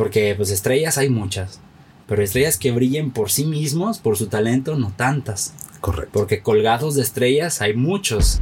[0.00, 1.60] Porque pues estrellas hay muchas.
[2.08, 5.52] Pero estrellas que brillen por sí mismos, por su talento, no tantas.
[5.82, 6.18] Correcto.
[6.18, 8.40] Porque colgados de estrellas hay muchos.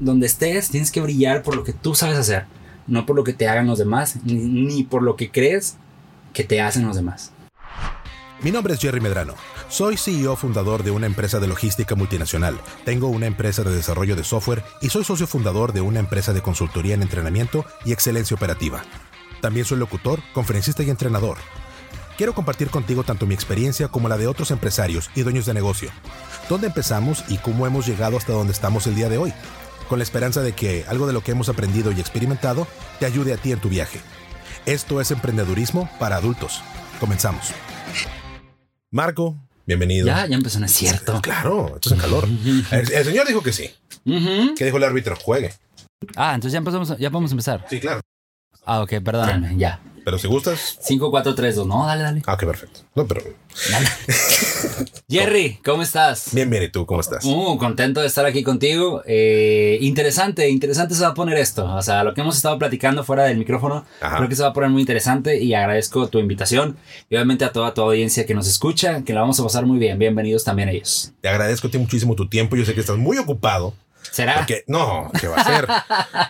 [0.00, 2.46] Donde estés, tienes que brillar por lo que tú sabes hacer.
[2.88, 5.76] No por lo que te hagan los demás, ni, ni por lo que crees
[6.32, 7.30] que te hacen los demás.
[8.42, 9.34] Mi nombre es Jerry Medrano.
[9.68, 12.58] Soy CEO fundador de una empresa de logística multinacional.
[12.84, 16.42] Tengo una empresa de desarrollo de software y soy socio fundador de una empresa de
[16.42, 18.82] consultoría en entrenamiento y excelencia operativa.
[19.40, 21.38] También soy locutor, conferencista y entrenador.
[22.16, 25.90] Quiero compartir contigo tanto mi experiencia como la de otros empresarios y dueños de negocio.
[26.48, 29.32] Dónde empezamos y cómo hemos llegado hasta donde estamos el día de hoy.
[29.88, 32.66] Con la esperanza de que algo de lo que hemos aprendido y experimentado
[32.98, 34.00] te ayude a ti en tu viaje.
[34.66, 36.60] Esto es emprendedurismo para adultos.
[37.00, 37.46] Comenzamos.
[38.90, 39.36] Marco,
[39.66, 40.06] bienvenido.
[40.06, 41.22] Ya, ya empezó, no es cierto.
[41.22, 42.28] Claro, esto es en calor.
[42.70, 43.70] El, el señor dijo que sí.
[44.04, 45.16] ¿Qué dijo el árbitro?
[45.16, 45.54] Juegue.
[46.16, 47.64] Ah, entonces ya, empezamos, ya podemos empezar.
[47.70, 48.00] Sí, claro.
[48.72, 49.80] Ah, ok, perdóname, ya.
[50.04, 50.78] Pero si gustas.
[50.80, 51.66] 5, 4, 3, 2.
[51.66, 52.22] No, dale, dale.
[52.24, 52.80] Ah, ok, perfecto.
[52.94, 53.20] No, pero.
[53.68, 53.86] dale.
[55.08, 56.28] Jerry, ¿cómo estás?
[56.32, 57.24] Bien, bien, ¿y tú cómo estás?
[57.24, 59.02] Uh, contento de estar aquí contigo.
[59.06, 61.64] Eh, interesante, interesante se va a poner esto.
[61.64, 64.18] O sea, lo que hemos estado platicando fuera del micrófono, Ajá.
[64.18, 66.76] creo que se va a poner muy interesante y agradezco tu invitación.
[67.08, 69.80] Y obviamente a toda tu audiencia que nos escucha, que la vamos a pasar muy
[69.80, 69.98] bien.
[69.98, 71.12] Bienvenidos también ellos.
[71.20, 72.54] Te agradezco a ti muchísimo tu tiempo.
[72.54, 73.74] Yo sé que estás muy ocupado.
[74.10, 74.36] ¿Será?
[74.38, 75.66] Porque, no, ¿qué va a hacer?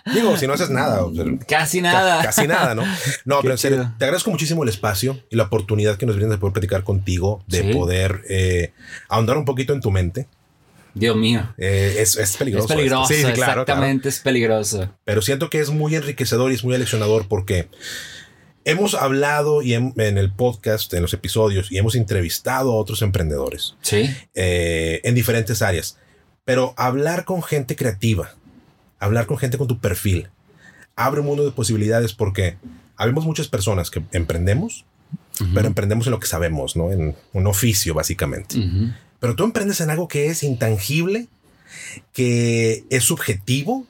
[0.13, 1.03] Digo, si no haces nada.
[1.05, 2.21] o sea, Casi ca- nada.
[2.23, 2.83] Casi nada, ¿no?
[3.25, 3.93] No, Qué pero en serio, chido.
[3.97, 7.43] te agradezco muchísimo el espacio y la oportunidad que nos brindas de poder platicar contigo,
[7.47, 7.73] de Sí.
[7.73, 8.73] poder eh,
[9.09, 10.27] ahondar un poquito en tu mente.
[10.93, 11.53] Dios mío.
[11.57, 12.67] Eh, es, es peligroso.
[12.67, 13.07] Es peligroso.
[13.07, 13.61] Sí, sí, claro, claro.
[13.61, 14.93] exactamente, es peligroso.
[15.05, 17.69] pero siento que es muy enriquecedor y es muy aleccionador porque
[18.65, 23.01] hemos hablado y en, en el podcast, en los episodios, y hemos entrevistado a otros
[23.01, 25.97] emprendedores Sí, eh, en diferentes áreas.
[26.45, 28.33] Pero hablar con gente creativa,
[28.99, 30.29] hablar con gente con tu perfil,
[30.95, 32.57] abre un mundo de posibilidades porque
[32.95, 34.85] habemos muchas personas que emprendemos,
[35.53, 36.91] pero emprendemos en lo que sabemos, ¿no?
[36.91, 38.55] En un oficio, básicamente.
[39.19, 41.27] Pero tú emprendes en algo que es intangible,
[42.13, 43.85] que es subjetivo,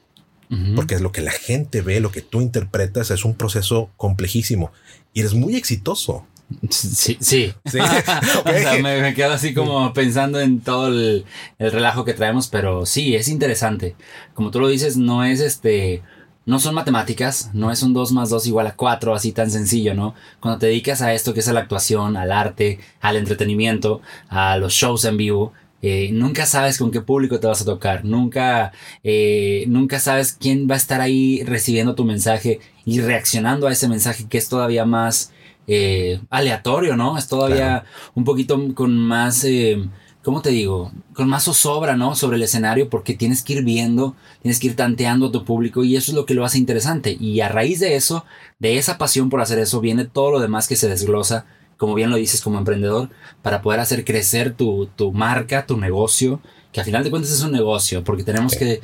[0.76, 4.72] porque es lo que la gente ve, lo que tú interpretas, es un proceso complejísimo
[5.14, 6.26] y eres muy exitoso.
[6.70, 7.54] Sí, sí.
[7.66, 7.80] Sí.
[8.46, 11.26] O sea, me, me quedo así como pensando en todo el,
[11.60, 13.96] el relajo que traemos, pero sí, es interesante.
[14.34, 16.02] Como tú lo dices, no es este.
[16.44, 19.94] No son matemáticas, no es un 2 más 2 igual a 4, así tan sencillo,
[19.94, 20.16] ¿no?
[20.40, 24.58] Cuando te dedicas a esto que es a la actuación, al arte, al entretenimiento, a
[24.58, 25.54] los shows en vivo,
[25.84, 28.72] eh, nunca sabes con qué público te vas a tocar, nunca,
[29.04, 33.88] eh, nunca sabes quién va a estar ahí recibiendo tu mensaje y reaccionando a ese
[33.88, 35.32] mensaje que es todavía más
[35.74, 37.18] eh, aleatorio, ¿no?
[37.18, 37.84] Es todavía
[38.14, 39.82] un poquito con más, eh,
[40.24, 40.92] ¿cómo te digo?
[41.14, 42.16] Con más zozobra, ¿no?
[42.16, 45.84] Sobre el escenario porque tienes que ir viendo, tienes que ir tanteando a tu público
[45.84, 47.16] y eso es lo que lo hace interesante.
[47.20, 48.26] Y a raíz de eso,
[48.60, 51.46] de esa pasión por hacer eso, viene todo lo demás que se desglosa,
[51.78, 53.10] como bien lo dices como emprendedor,
[53.42, 57.42] para poder hacer crecer tu, tu marca, tu negocio, que a final de cuentas es
[57.44, 58.60] un negocio, porque tenemos Sí.
[58.60, 58.82] que,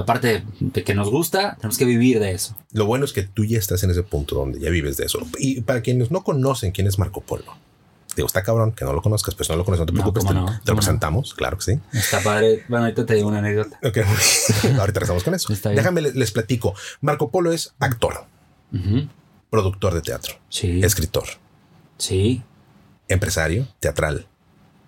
[0.00, 2.56] aparte de que nos gusta, tenemos que vivir de eso.
[2.72, 5.20] Lo bueno es que tú ya estás en ese punto donde ya vives de eso.
[5.38, 7.56] Y para quienes no conocen quién es Marco Polo,
[8.16, 10.24] digo, está cabrón que no lo conozcas, pues no lo conoces, no te No, preocupes,
[10.26, 10.76] te, no, te lo no.
[10.76, 11.80] presentamos, claro que sí.
[11.92, 12.64] Está padre.
[12.68, 13.78] Bueno, ahorita te digo una anécdota.
[13.84, 13.98] Ok,
[14.78, 15.52] ahorita regresamos con eso.
[15.70, 16.74] Déjame, les, les platico.
[17.00, 18.26] Marco Polo es actor,
[19.50, 20.80] productor de teatro, Sí.
[20.84, 21.24] escritor,
[21.98, 22.42] Sí.
[23.08, 24.26] empresario, teatral.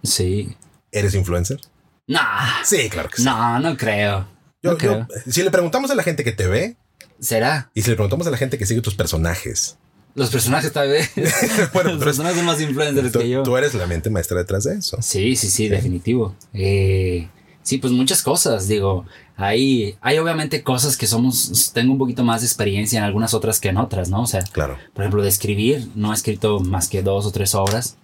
[0.02, 0.56] Sí.
[0.90, 1.60] ¿Eres influencer?
[2.06, 2.62] Nah.
[2.64, 3.24] Sí, claro que sí.
[3.24, 4.26] No, no creo.
[4.62, 6.76] Yo- no yo- si le preguntamos a la gente que te ve
[7.18, 7.70] ¿Será?
[7.74, 9.76] y si le preguntamos a la gente que sigue tus personajes,
[10.14, 11.10] Los personajes tal vez.
[11.72, 13.42] Bueno, Los personajes son más influencers tú, que yo.
[13.42, 14.98] tú eres la mente maestra detrás de eso.
[15.00, 16.34] Sí, sí, sí, definitivo.
[16.52, 17.28] Eh,
[17.62, 19.06] sí, pues muchas cosas, digo.
[19.38, 23.58] Hay, hay obviamente cosas que somos, tengo un poquito más de experiencia en algunas otras
[23.58, 24.22] que en otras, ¿no?
[24.22, 24.76] O sea, Claro.
[24.92, 27.96] por ejemplo, de escribir, no he escrito más que dos o tres obras,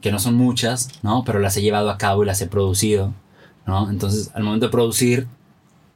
[0.00, 1.24] que no son muchas, ¿no?
[1.26, 3.12] Pero las he llevado a cabo y las he producido,
[3.66, 3.90] ¿no?
[3.90, 5.26] Entonces, al momento de producir,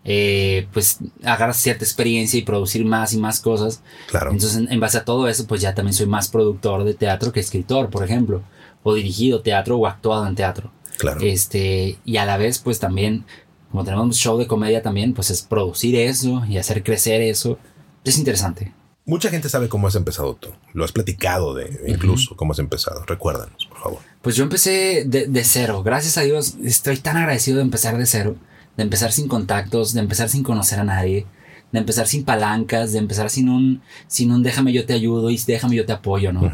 [0.05, 3.83] eh, pues agarras cierta experiencia y producir más y más cosas.
[4.09, 4.31] Claro.
[4.31, 7.33] Entonces, en, en base a todo eso, pues ya también soy más productor de teatro
[7.33, 8.43] que escritor, por ejemplo,
[8.83, 10.73] o dirigido teatro o actuado en teatro.
[10.99, 11.21] Claro.
[11.23, 13.25] Este, y a la vez, pues también,
[13.71, 17.59] como tenemos un show de comedia también, pues es producir eso y hacer crecer eso.
[18.05, 18.73] Es interesante.
[19.05, 20.51] Mucha gente sabe cómo has empezado tú.
[20.75, 23.05] Lo has platicado de incluso cómo has empezado.
[23.05, 23.99] Recuérdanos, por favor.
[24.21, 25.83] Pues yo empecé de, de cero.
[25.83, 28.37] Gracias a Dios, estoy tan agradecido de empezar de cero.
[28.77, 31.27] De empezar sin contactos, de empezar sin conocer a nadie,
[31.73, 35.39] de empezar sin palancas, de empezar sin un, sin un déjame yo te ayudo y
[35.47, 36.51] déjame yo te apoyo, ¿no?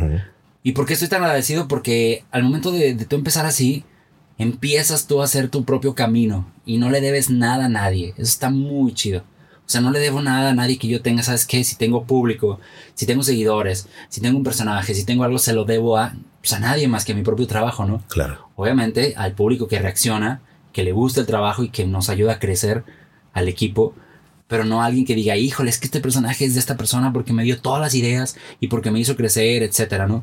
[0.63, 1.69] ¿Y por qué estoy tan agradecido?
[1.69, 3.85] Porque al momento de, de tú empezar así,
[4.39, 8.11] empiezas tú a hacer tu propio camino y no le debes nada a nadie.
[8.17, 9.21] Eso está muy chido.
[9.21, 9.25] O
[9.69, 11.63] O sea, no le debo nada a nadie que yo tenga, ¿sabes qué?
[11.63, 12.59] Si tengo público,
[12.95, 16.53] si tengo seguidores, si tengo un personaje, si tengo algo, se lo debo a, pues
[16.55, 18.03] a nadie más que a mi propio trabajo, ¿no?
[18.09, 18.49] Claro.
[18.57, 20.41] Obviamente al público que reacciona,
[20.79, 22.85] que le gusta el trabajo y que nos ayuda a crecer
[23.33, 23.97] al equipo,
[24.47, 27.33] pero no alguien que diga, híjole, es que este personaje es de esta persona porque
[27.33, 30.23] me dio todas las ideas y porque me hizo crecer, etcétera, ¿no?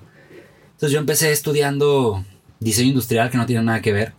[0.68, 2.24] Entonces yo empecé estudiando
[2.62, 4.13] diseño industrial que no tiene nada que ver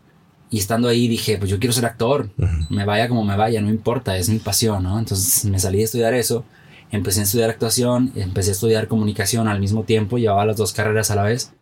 [0.50, 2.28] y estando ahí dije, pues yo quiero ser actor,
[2.68, 4.98] me vaya como me vaya, no importa, es mi pasión, ¿no?
[4.98, 6.44] Entonces me salí a estudiar eso,
[6.90, 11.10] empecé a estudiar actuación, empecé a estudiar comunicación al mismo tiempo, llevaba las dos carreras
[11.10, 11.54] a la vez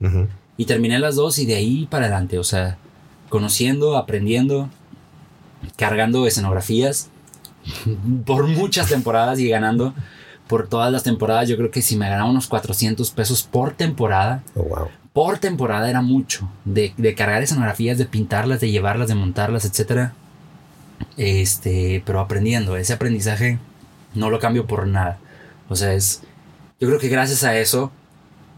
[0.57, 2.79] y terminé las dos y de ahí para adelante, o sea,
[3.29, 4.69] conociendo, aprendiendo,
[5.77, 7.09] cargando escenografías
[8.27, 9.95] por muchas temporadas y ganando
[10.49, 11.49] por todas las temporadas.
[11.49, 14.89] Yo creo que si me ganaba unos 400 pesos por temporada, Oh, wow.
[15.13, 16.49] por temporada era mucho.
[16.65, 20.11] De, de cargar escenografías, de pintarlas, de llevarlas, de montarlas, etc.
[21.17, 22.77] Este, pero aprendiendo.
[22.77, 23.59] Ese aprendizaje
[24.15, 25.19] no lo cambio por nada.
[25.69, 26.23] O sea, es.
[26.81, 27.91] Yo creo que gracias a eso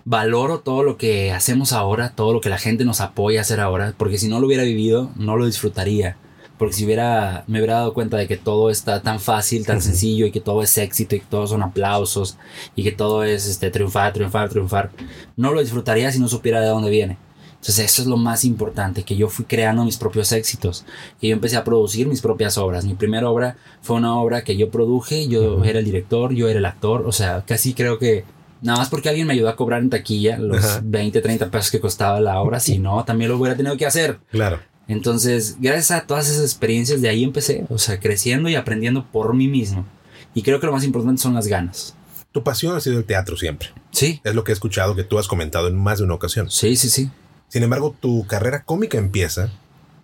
[0.06, 3.58] valoro todo lo que hacemos ahora, todo lo que la gente nos apoya a hacer
[3.60, 6.16] ahora, porque si no lo hubiera vivido, no lo disfrutaría.
[6.58, 10.24] Porque si hubiera, me hubiera dado cuenta de que todo está tan fácil, tan sencillo
[10.24, 12.38] y que todo es éxito y que todos son aplausos
[12.74, 14.90] y que todo es este, triunfar, triunfar, triunfar,
[15.36, 17.18] no lo disfrutaría si no supiera de dónde viene.
[17.56, 20.84] Entonces eso es lo más importante, que yo fui creando mis propios éxitos,
[21.20, 22.84] que yo empecé a producir mis propias obras.
[22.84, 26.60] Mi primera obra fue una obra que yo produje, yo era el director, yo era
[26.60, 28.24] el actor, o sea, casi creo que
[28.62, 30.80] nada más porque alguien me ayudó a cobrar en taquilla los Ajá.
[30.84, 34.18] 20, 30 pesos que costaba la obra, si no, también lo hubiera tenido que hacer.
[34.30, 34.60] Claro.
[34.88, 39.34] Entonces, gracias a todas esas experiencias, de ahí empecé, o sea, creciendo y aprendiendo por
[39.34, 39.84] mí mismo.
[40.32, 41.94] Y creo que lo más importante son las ganas.
[42.30, 43.68] Tu pasión ha sido el teatro siempre.
[43.90, 46.50] Sí, Es lo que he escuchado que tú has comentado en más de una ocasión.
[46.50, 47.10] sí, sí, sí.
[47.48, 49.50] Sin embargo, tu carrera cómica empieza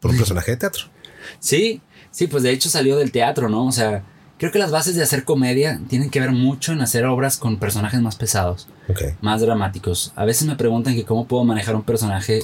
[0.01, 0.85] por un personaje de teatro.
[1.39, 3.67] Sí, sí, pues de hecho salió del teatro, ¿no?
[3.67, 4.03] O sea,
[4.43, 7.59] creo que las bases de hacer comedia tienen que ver mucho en hacer obras con
[7.59, 8.67] personajes más pesados,
[9.21, 10.13] más dramáticos.
[10.17, 12.41] A veces me preguntan que cómo puedo manejar un personaje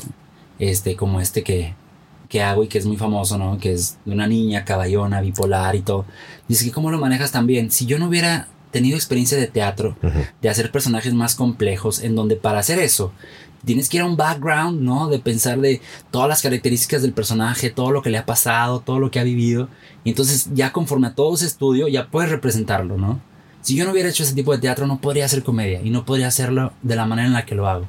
[0.61, 1.75] este como este que,
[2.29, 3.59] que hago y que es muy famoso, ¿no?
[3.59, 6.05] Que es de una niña caballona, bipolar y todo.
[6.47, 7.73] Dice que cómo lo manejas también.
[7.73, 9.97] Si yo no hubiera tenido experiencia de teatro,
[10.41, 13.13] de hacer personajes más complejos, en donde para hacer eso
[13.65, 15.09] tienes que ir a un background, ¿no?
[15.09, 18.99] De pensar de todas las características del personaje, todo lo que le ha pasado, todo
[18.99, 19.69] lo que ha vivido.
[20.05, 23.21] Y entonces ya conforme a todo ese estudio ya puedes representarlo, ¿no?
[23.61, 26.05] Si yo no hubiera hecho ese tipo de teatro no podría hacer comedia y no
[26.05, 27.87] podría hacerlo de la manera en la que lo hago.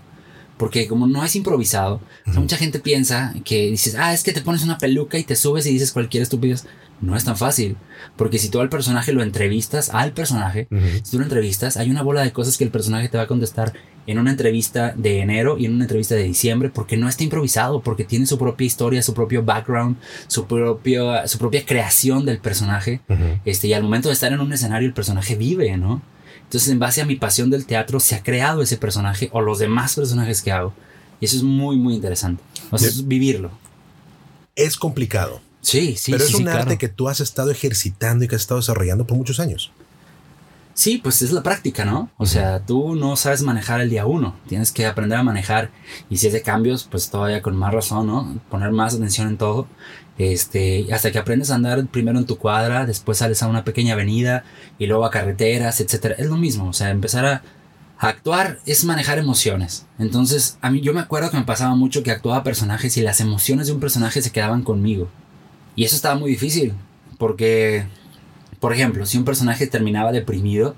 [0.57, 4.33] Porque como no es improvisado, o sea, mucha gente piensa que dices, ah, es que
[4.33, 6.65] te pones una peluca y te subes y dices cualquier estupidez.
[7.01, 7.77] No es tan fácil.
[8.15, 10.67] Porque si tú al personaje lo entrevistas, al personaje,
[11.03, 13.27] si tú lo entrevistas, hay una bola de cosas que el personaje te va a
[13.27, 13.73] contestar
[14.07, 17.81] en una entrevista de enero y en una entrevista de diciembre, porque no está improvisado,
[17.81, 19.97] porque tiene su propia historia, su propio background,
[20.27, 23.01] su, propio, su propia creación del personaje.
[23.45, 26.01] Este, y al momento de estar en un escenario, el personaje vive, ¿no?
[26.43, 29.59] Entonces, en base a mi pasión del teatro, se ha creado ese personaje o los
[29.59, 30.73] demás personajes que hago.
[31.21, 32.41] Y eso es muy, muy interesante.
[32.71, 33.51] O sea, es vivirlo.
[34.55, 36.77] Es complicado, Sí, sí, pero es sí, un arte claro.
[36.77, 39.71] que tú has estado ejercitando y que has estado desarrollando por muchos años.
[40.73, 42.09] Sí, pues es la práctica, ¿no?
[42.15, 45.71] O sea, tú no sabes manejar el día uno, tienes que aprender a manejar
[46.09, 48.39] y si es de cambios, pues todavía con más razón, ¿no?
[48.49, 49.67] Poner más atención en todo.
[50.17, 53.93] Este, hasta que aprendes a andar primero en tu cuadra, después sales a una pequeña
[53.93, 54.45] avenida
[54.77, 56.15] y luego a carreteras, etcétera.
[56.17, 57.43] Es lo mismo, o sea, empezar a,
[57.97, 59.85] a actuar es manejar emociones.
[59.97, 63.19] Entonces, a mí yo me acuerdo que me pasaba mucho que actuaba personajes y las
[63.19, 65.09] emociones de un personaje se quedaban conmigo.
[65.79, 66.73] Y eso estaba muy difícil,
[67.17, 67.85] porque
[68.59, 70.75] por ejemplo, si un personaje terminaba deprimido,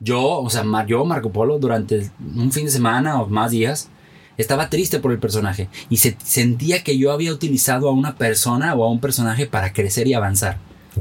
[0.00, 3.88] yo, o sea, yo, Marco Polo, durante un fin de semana o más días,
[4.36, 8.74] estaba triste por el personaje y se sentía que yo había utilizado a una persona
[8.74, 10.58] o a un personaje para crecer y avanzar.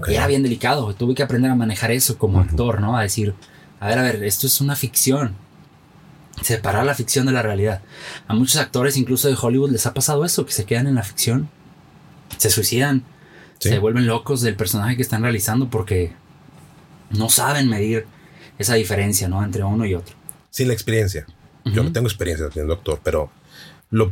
[0.07, 2.49] Y era bien delicado, tuve que aprender a manejar eso como Ujú.
[2.49, 2.95] actor, ¿no?
[2.97, 3.33] A decir,
[3.81, 5.35] a ver, a ver, esto es una ficción.
[6.41, 7.81] Separar la ficción de la realidad.
[8.29, 11.03] A muchos actores, incluso de Hollywood, les ha pasado eso, que se quedan en la
[11.03, 11.49] ficción,
[12.37, 13.03] se suicidan,
[13.59, 13.69] Sí.
[13.69, 16.11] se vuelven locos del personaje que están realizando porque
[17.09, 18.05] no saben medir
[18.59, 19.43] esa diferencia, ¿no?
[19.43, 20.15] Entre uno y otro.
[20.49, 21.25] Sin la experiencia.
[21.65, 23.29] Yo no tengo experiencia siendo doctor, pero
[23.89, 24.11] lo,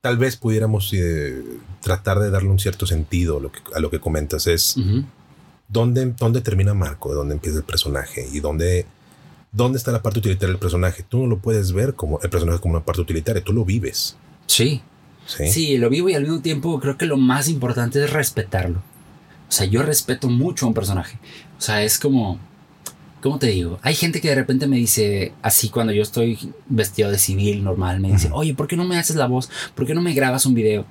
[0.00, 1.42] tal vez pudiéramos eh,
[1.80, 4.46] tratar de darle un cierto sentido a lo que, a lo que comentas.
[4.46, 4.76] Es
[5.68, 8.86] dónde, dónde termina Marco, de dónde empieza el personaje y dónde,
[9.52, 11.04] dónde está la parte utilitaria del personaje.
[11.06, 14.16] Tú no lo puedes ver como el personaje como una parte utilitaria, tú lo vives.
[14.46, 14.80] Sí,
[15.26, 15.48] Sí.
[15.48, 18.82] sí, lo vivo y al mismo tiempo creo que lo más importante es respetarlo.
[19.48, 21.18] O sea, yo respeto mucho a un personaje.
[21.58, 22.38] O sea, es como,
[23.22, 23.78] ¿cómo te digo?
[23.82, 28.00] Hay gente que de repente me dice, así cuando yo estoy vestido de civil normal,
[28.00, 29.50] me dice, oye, ¿por qué no me haces la voz?
[29.74, 30.84] ¿Por qué no me grabas un video?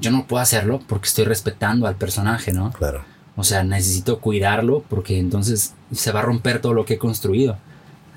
[0.00, 2.72] Yo no puedo hacerlo porque estoy respetando al personaje, ¿no?
[2.72, 3.04] Claro.
[3.36, 7.56] O sea, necesito cuidarlo porque entonces se va a romper todo lo que he construido.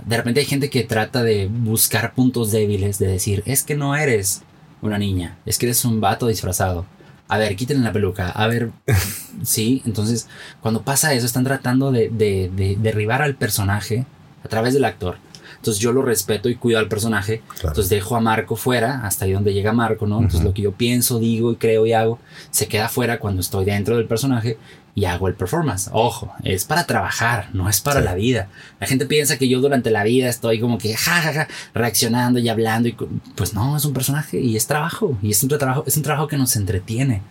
[0.06, 3.96] De repente hay gente que trata de buscar puntos débiles, de decir, es que no
[3.96, 4.42] eres
[4.82, 6.86] una niña, es que eres un vato disfrazado.
[7.28, 8.30] A ver, quítenle la peluca.
[8.30, 8.72] A ver,
[9.44, 9.82] sí.
[9.86, 10.28] Entonces,
[10.62, 14.06] cuando pasa eso, están tratando de, de, de derribar al personaje
[14.44, 15.16] a través del actor.
[15.62, 17.44] Entonces yo lo respeto y cuido al personaje.
[17.58, 20.18] Entonces dejo a Marco fuera, hasta ahí donde llega Marco, ¿no?
[20.18, 22.18] Entonces lo que yo pienso, digo y creo y hago,
[22.50, 24.58] se queda fuera cuando estoy dentro del personaje
[24.96, 25.90] y hago el performance.
[25.94, 28.50] Ojo, es para trabajar, no es para la vida.
[28.80, 32.90] La gente piensa que yo durante la vida estoy como que ja, reaccionando y hablando
[32.90, 32.98] y
[33.36, 36.28] pues no, es un personaje y es trabajo y es un trabajo, es un trabajo
[36.28, 37.22] que nos entretiene.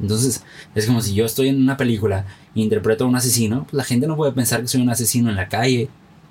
[0.00, 0.42] Entonces,
[0.74, 3.84] es como si yo estoy en una película e interpreto a un asesino, pues la
[3.84, 5.88] gente no puede pensar que soy un asesino en la calle,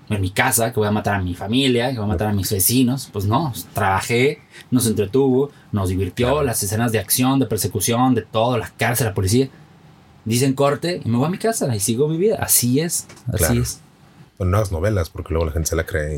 [0.09, 2.33] en mi casa, que voy a matar a mi familia, que voy a matar a
[2.33, 3.09] mis vecinos.
[3.13, 8.57] Pues no, trabajé, nos entretuvo, nos divirtió, las escenas de acción, de persecución, de todo,
[8.57, 9.49] la cárcel, la policía
[10.25, 12.37] dicen corte y me voy a mi casa y sigo mi vida.
[12.39, 13.79] Así es, así es.
[14.37, 16.17] Son nuevas novelas, porque luego la gente se la cree.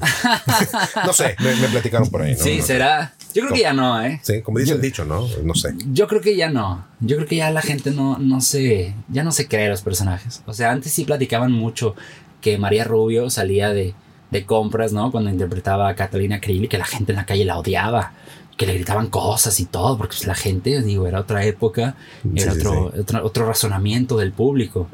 [1.06, 2.36] no sé, me, platicaron por ahí.
[2.36, 3.14] Sí, será.
[3.34, 4.22] Yo creo que ya no, ¿eh?
[4.24, 5.28] Sí, como dice el dicho, ¿no?
[5.44, 5.74] No sé.
[5.92, 6.86] Yo creo que ya no.
[7.02, 8.96] Yo creo que ya la gente no, no se.
[9.10, 10.42] Ya no se cree los personajes.
[10.46, 11.96] O sea, antes sí platicaban mucho
[12.40, 13.94] que María Rubio salía de,
[14.32, 15.12] de compras, ¿no?
[15.12, 18.14] Cuando interpretaba a Catalina Krill y que la gente en la calle la odiaba
[18.58, 21.96] que le gritaban cosas y todo, porque pues, la gente, digo, era otra época,
[22.36, 22.92] era otro,
[23.24, 24.88] Otro, razonamiento del público,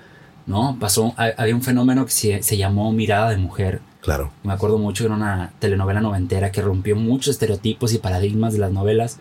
[0.45, 0.77] ¿no?
[0.79, 3.81] Pasó, había un fenómeno que se, se, llamó mirada de mujer.
[4.01, 4.31] Claro.
[4.43, 8.59] Me acuerdo mucho que era una telenovela noventera que rompió muchos estereotipos y paradigmas de
[8.59, 9.19] las novelas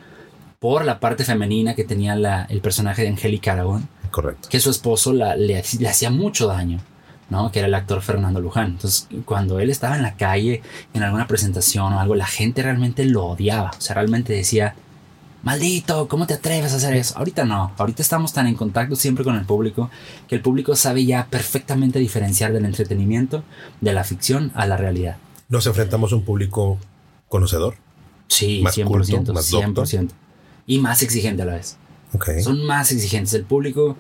[0.60, 3.88] por la parte femenina que tenía la, el personaje de Angélica Aragón.
[4.10, 4.48] Correcto.
[4.48, 6.80] Que su esposo la, le, le hacía mucho daño.
[7.30, 7.52] ¿No?
[7.52, 8.72] Que era el actor Fernando Luján.
[8.72, 10.62] Entonces, cuando él estaba en la calle,
[10.94, 13.70] en alguna presentación o algo, la gente realmente lo odiaba.
[13.76, 14.74] O sea, realmente decía,
[15.42, 17.16] maldito, ¿cómo te atreves a hacer eso?
[17.18, 19.90] Ahorita no, ahorita estamos tan en contacto siempre con el público
[20.26, 23.44] que el público sabe ya perfectamente diferenciar del entretenimiento,
[23.80, 25.16] de la ficción a la realidad.
[25.48, 26.78] ¿Nos enfrentamos a un público
[27.28, 27.76] conocedor?
[28.28, 30.10] Sí, más 100%, más 100%.
[30.66, 31.78] Y más exigente a la vez.
[32.42, 33.32] Son más exigentes.
[33.34, 33.96] El público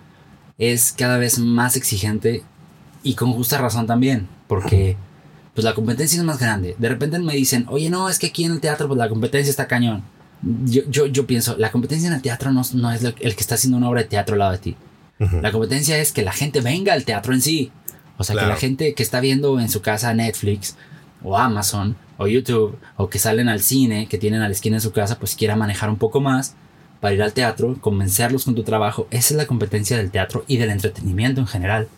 [0.58, 2.42] es cada vez más exigente
[3.08, 4.98] y con justa razón también, porque
[5.54, 6.76] pues la competencia es más grande.
[6.78, 9.48] De repente me dicen, oye, no, es que aquí en el teatro pues la competencia
[9.48, 10.02] está cañón.
[10.42, 13.54] Yo, yo, yo pienso, la competencia en el teatro no, no es el que está
[13.54, 14.76] haciendo una obra de teatro al lado de ti.
[15.40, 17.72] La competencia es que la gente venga al teatro en sí.
[18.18, 20.76] O sea, que la gente que está viendo en su casa Netflix
[21.24, 24.82] o Amazon o YouTube o que salen al cine, que tienen a la esquina de
[24.82, 26.56] su casa, pues quiera manejar un poco más
[27.00, 29.08] para ir al teatro, convencerlos con tu trabajo.
[29.10, 31.88] Esa es la competencia del teatro y del entretenimiento en general.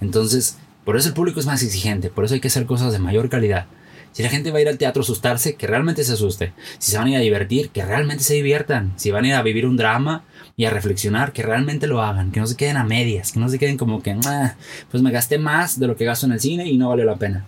[0.00, 2.98] Entonces, por eso el público es más exigente, por eso hay que hacer cosas de
[2.98, 3.66] mayor calidad.
[4.12, 6.52] Si la gente va a ir al teatro a asustarse, que realmente se asuste.
[6.78, 8.92] Si se van a ir a divertir, que realmente se diviertan.
[8.96, 12.30] Si van a ir a vivir un drama y a reflexionar, que realmente lo hagan.
[12.30, 14.54] Que no se queden a medias, que no se queden como que, ah,
[14.90, 17.16] pues me gasté más de lo que gasto en el cine y no valió la
[17.16, 17.46] pena.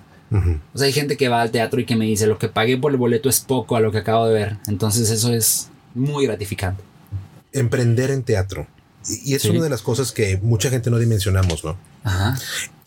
[0.72, 2.76] O sea, hay gente que va al teatro y que me dice, lo que pagué
[2.76, 4.56] por el boleto es poco a lo que acabo de ver.
[4.66, 6.82] Entonces eso es muy gratificante.
[7.52, 8.66] Emprender en teatro.
[9.08, 11.76] Y es una de las cosas que mucha gente no dimensionamos, ¿no?
[12.04, 12.38] Ajá.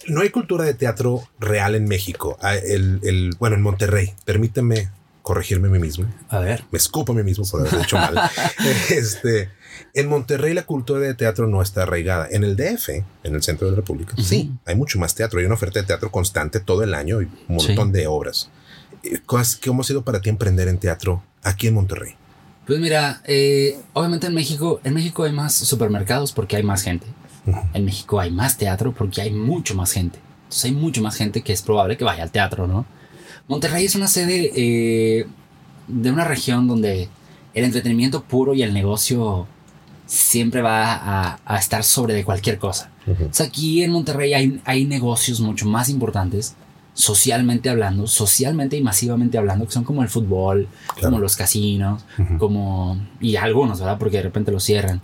[0.07, 2.37] No hay cultura de teatro real en México.
[2.41, 4.13] Ah, el, bueno, en Monterrey.
[4.25, 4.89] Permíteme
[5.21, 6.05] corregirme a mí mismo.
[6.29, 6.63] A ver.
[6.71, 8.17] Me escupo a mí mismo por haber hecho mal.
[8.89, 9.49] este,
[9.93, 12.27] en Monterrey la cultura de teatro no está arraigada.
[12.31, 12.89] En el DF,
[13.23, 15.39] en el centro de la República, sí, hay mucho más teatro.
[15.39, 18.49] Hay una oferta de teatro constante todo el año y un montón de obras.
[19.03, 22.15] Eh, ¿Cómo ha sido para ti emprender en teatro aquí en Monterrey?
[22.67, 27.07] Pues mira, eh, obviamente en México, en México hay más supermercados porque hay más gente.
[27.73, 30.19] En México hay más teatro porque hay mucho más gente.
[30.43, 32.85] Entonces hay mucho más gente que es probable que vaya al teatro, ¿no?
[33.47, 35.25] Monterrey es una sede eh,
[35.87, 37.07] de una región donde
[37.53, 39.47] el entretenimiento puro y el negocio
[40.05, 42.91] siempre va a, estar sobre de cualquier cosa.
[43.07, 46.55] o sea, aquí en Monterrey hay, hay negocios mucho más importantes
[46.97, 50.67] socialmente hablando, socialmente y masivamente hablando, que son como el fútbol,
[50.99, 52.03] como los casinos,
[52.39, 53.99] como y algunos, ¿verdad?
[53.99, 55.03] Porque de repente lo cierran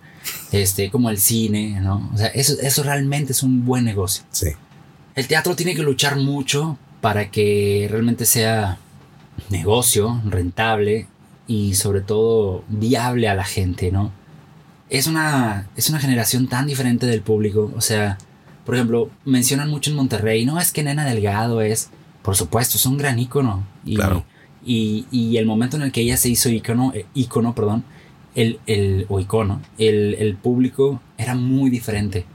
[0.51, 2.09] este, como el cine, ¿no?
[2.11, 4.23] O sea, eso, eso realmente es un buen negocio.
[4.31, 4.47] Sí.
[5.13, 8.79] El teatro tiene que luchar mucho para que realmente sea
[9.51, 11.05] negocio, rentable
[11.45, 14.11] y sobre todo viable a la gente, ¿no?
[14.89, 18.17] Es una, es una generación tan diferente del público, o sea,
[18.65, 21.89] por ejemplo, mencionan mucho en Monterrey, no es que Nena Delgado es,
[22.21, 23.63] por supuesto, es un gran ícono.
[23.85, 24.23] Y, claro.
[24.65, 27.83] y, y, el momento en el que ella se hizo ícono, eh, ícono perdón,
[28.35, 32.25] el, el, o icono, el, el público era muy diferente.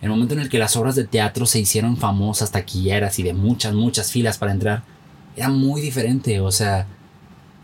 [0.00, 3.32] El momento en el que las obras de teatro se hicieron famosas, taquilleras y de
[3.32, 4.84] muchas, muchas filas para entrar,
[5.34, 6.38] era muy diferente.
[6.38, 6.86] O sea,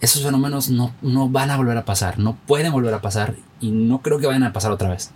[0.00, 3.36] esos fenómenos no, no van a volver a pasar, no pueden volver a pasar.
[3.60, 5.12] y no creo que vayan a pasar otra vez.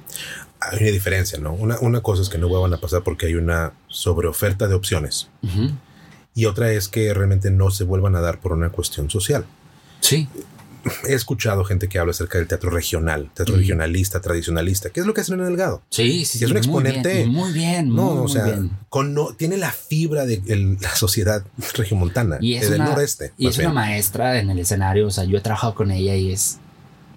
[0.61, 1.53] Hay una diferencia, ¿no?
[1.53, 5.29] Una, una cosa es que no vuelvan a pasar porque hay una sobreoferta de opciones.
[5.43, 5.71] Ujú.
[6.35, 9.45] Y otra es que realmente no se vuelvan a dar por una cuestión social.
[10.01, 10.29] Sí,
[11.07, 15.13] He escuchado gente que habla acerca del teatro regional, teatro regionalista, tradicionalista, que es lo
[15.13, 15.83] que hacen en Delgado.
[15.91, 16.39] sí, sí.
[16.41, 19.35] Y es un sí, muy exponente- bien, Muy bien, No, muy, o sea, con no,
[19.35, 23.33] tiene la fibra de el- la sociedad regiomontana, Y es del una, noreste.
[23.37, 23.75] Y es una bien.
[23.75, 25.09] maestra en el escenario.
[25.09, 26.59] O sea, yo he trabajado con ella y es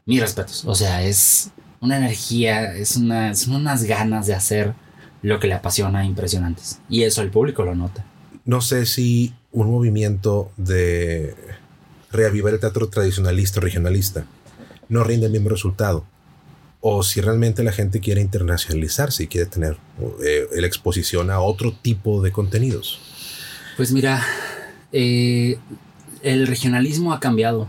[0.06, 0.66] mis respetos.
[0.66, 1.52] O sea, es
[1.82, 4.74] una energía, es una, son unas ganas de hacer
[5.22, 6.80] lo que le apasiona impresionantes.
[6.90, 8.06] Y eso el público lo nota.
[8.46, 11.36] no sé si un movimiento de
[12.12, 14.26] reavivar el teatro tradicionalista o regionalista
[14.90, 16.06] no rinde el mismo resultado.
[16.82, 19.78] O si realmente la gente quiere internacionalizarse y quiere tener
[20.26, 23.00] eh, la exposición a otro tipo de contenidos.
[23.78, 24.26] Pues mira,
[24.92, 25.60] eh,
[26.24, 27.68] el regionalismo ha cambiado.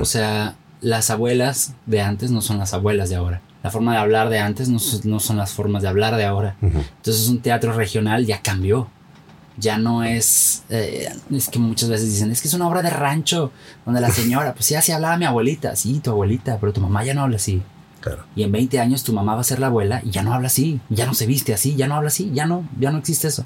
[0.00, 3.40] O sea, las abuelas de antes no son las abuelas de ahora.
[3.62, 6.24] La forma de hablar de antes no, son- no son las formas de hablar de
[6.24, 6.56] ahora.
[6.62, 6.78] Ujú.
[6.96, 8.88] Entonces un teatro regional ya cambió.
[9.56, 10.62] Ya no es...
[10.68, 13.50] eh, es que muchas veces dicen, es que es una obra de rancho
[13.84, 17.02] donde la señora, pues sí, así hablaba mi abuelita, sí, tu abuelita, pero tu mamá
[17.04, 17.60] ya no habla así.
[18.00, 18.22] Claro.
[18.36, 20.46] Y en 20 años tu mamá va a ser la abuela y ya no habla
[20.46, 23.26] así, ya no se viste así, ya no habla así, ya no, ya no existe
[23.26, 23.44] eso.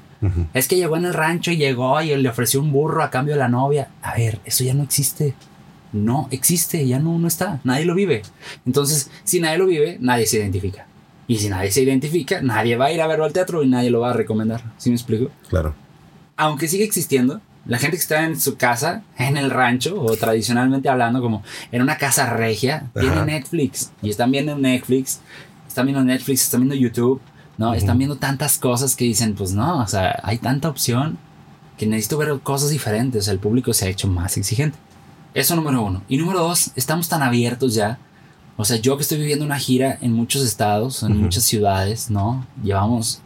[0.53, 3.33] Es que llegó en el rancho y llegó y le ofreció un burro a cambio
[3.33, 3.89] de la novia.
[4.03, 5.33] A ver, eso ya no existe.
[5.93, 7.61] No existe, ya no, no está.
[7.63, 8.23] Nadie lo vive.
[8.65, 10.87] Entonces, si nadie lo vive, nadie se identifica.
[11.27, 13.89] Y si nadie se identifica, nadie va a ir a verlo al teatro y nadie
[13.89, 14.73] lo va a recomendar.
[14.77, 15.31] ¿Sí me explico?
[15.49, 15.73] Claro.
[16.35, 20.89] Aunque sigue existiendo, la gente que está en su casa, en el rancho, o tradicionalmente
[20.89, 23.25] hablando, como en una casa regia, tiene Ajá.
[23.25, 23.91] Netflix.
[24.01, 25.21] Y están viendo Netflix,
[25.67, 27.21] están viendo Netflix, están viendo YouTube,
[27.57, 27.69] ¿no?
[27.69, 27.77] Ujú.
[27.77, 31.17] Están viendo tantas cosas que dicen, pues no, o sea, hay tanta opción
[31.77, 33.27] que necesito ver cosas diferentes.
[33.27, 34.77] El público se ha hecho más exigente.
[35.33, 36.03] Eso número uno.
[36.07, 37.97] Y número dos, estamos tan abiertos ya.
[38.55, 42.45] O sea, yo que estoy viviendo una gira en muchos estados, en muchas ciudades, ¿no?
[42.63, 43.21] Llevamos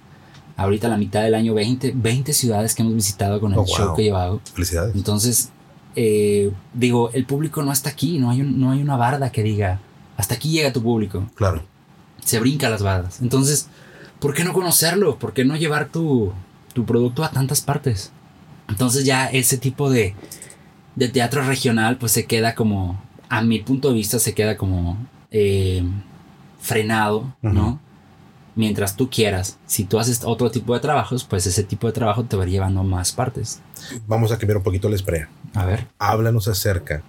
[0.55, 3.87] ahorita la mitad del año 20, 20 ciudades que hemos visitado con el Oh, show
[3.87, 3.95] wow.
[3.95, 4.41] que he llevado.
[4.53, 4.95] Felicidades.
[4.95, 5.49] Entonces,
[5.95, 9.43] eh, digo, el público no está aquí, no hay, un- no hay una barda que
[9.43, 9.79] diga,
[10.15, 11.61] hasta aquí llega tu público, Claro.
[12.23, 13.21] se brinca las bardas.
[13.21, 13.67] Entonces,
[14.19, 15.19] ¿por qué no conocerlo?
[15.19, 16.31] ¿Por qué no llevar tu,
[16.73, 18.11] tu producto a tantas partes?
[18.69, 20.15] Entonces ya ese tipo de,
[20.97, 24.97] de teatro regional pues se queda como, a mi punto de vista, se queda como
[25.31, 25.83] eh,
[26.59, 27.79] frenado, ¿no?
[28.55, 29.59] Mientras tú quieras.
[29.67, 32.83] Si tú haces otro tipo de trabajos, pues ese tipo de trabajo te va llevando
[32.83, 33.61] más partes.
[34.07, 35.29] Vamos a cambiar un poquito la esprea.
[35.53, 35.85] A ver.
[35.99, 37.03] Háblanos acerca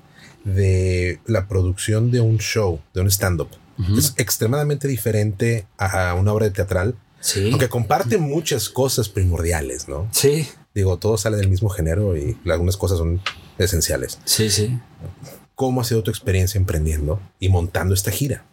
[0.45, 3.49] de la producción de un show, de un stand-up.
[3.97, 7.49] Es extremadamente diferente a una obra de teatral, Sí.
[7.51, 10.09] aunque comparte muchas cosas primordiales, ¿no?
[10.11, 13.21] Sí, Digo, todo sale del mismo género y algunas cosas son
[13.59, 14.19] esenciales.
[14.25, 14.79] sí, sí.
[15.55, 18.45] ¿Cómo ha sido tu experiencia emprendiendo y montando esta gira?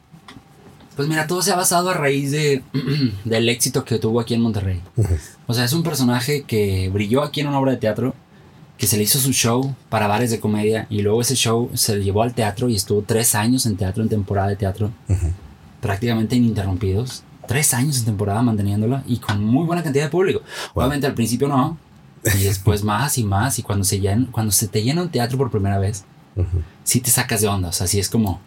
[0.96, 2.63] Pues mira, todo se ha basado a raíz de,
[3.26, 4.82] del éxito que tuvo aquí en Monterrey.
[4.96, 5.13] Ujú.
[5.46, 8.15] O sea, es un personaje que brilló aquí en una obra de teatro,
[8.78, 11.96] que se le hizo su show para bares de comedia y luego ese show se
[11.96, 15.28] le llevó al teatro y estuvo tres años en teatro, en temporada de teatro, Ujú.
[15.82, 17.24] prácticamente ininterrumpidos.
[17.48, 20.39] Tres años en temporada manteniéndola y con muy buena cantidad de público.
[20.74, 20.86] Wow.
[20.86, 21.78] Obviamente al principio no,
[22.40, 23.60] y después más y más.
[23.60, 26.04] Y cuando se, llena, cuando se te llena un teatro por primera vez,
[26.36, 26.62] Ujú.
[26.84, 27.70] sí te sacas de onda.
[27.70, 28.40] O sea, sí es como,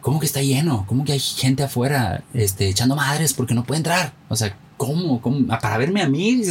[0.00, 0.84] ¿cómo que está lleno?
[0.86, 4.12] ¿Cómo que hay gente afuera este, echando madres porque no puede entrar?
[4.28, 5.20] O sea, ¿cómo?
[5.20, 5.46] ¿Cómo?
[5.52, 6.42] Ah, Para verme a mí,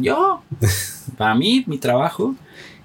[0.00, 0.42] yo.
[1.16, 2.34] Para mí, mi trabajo.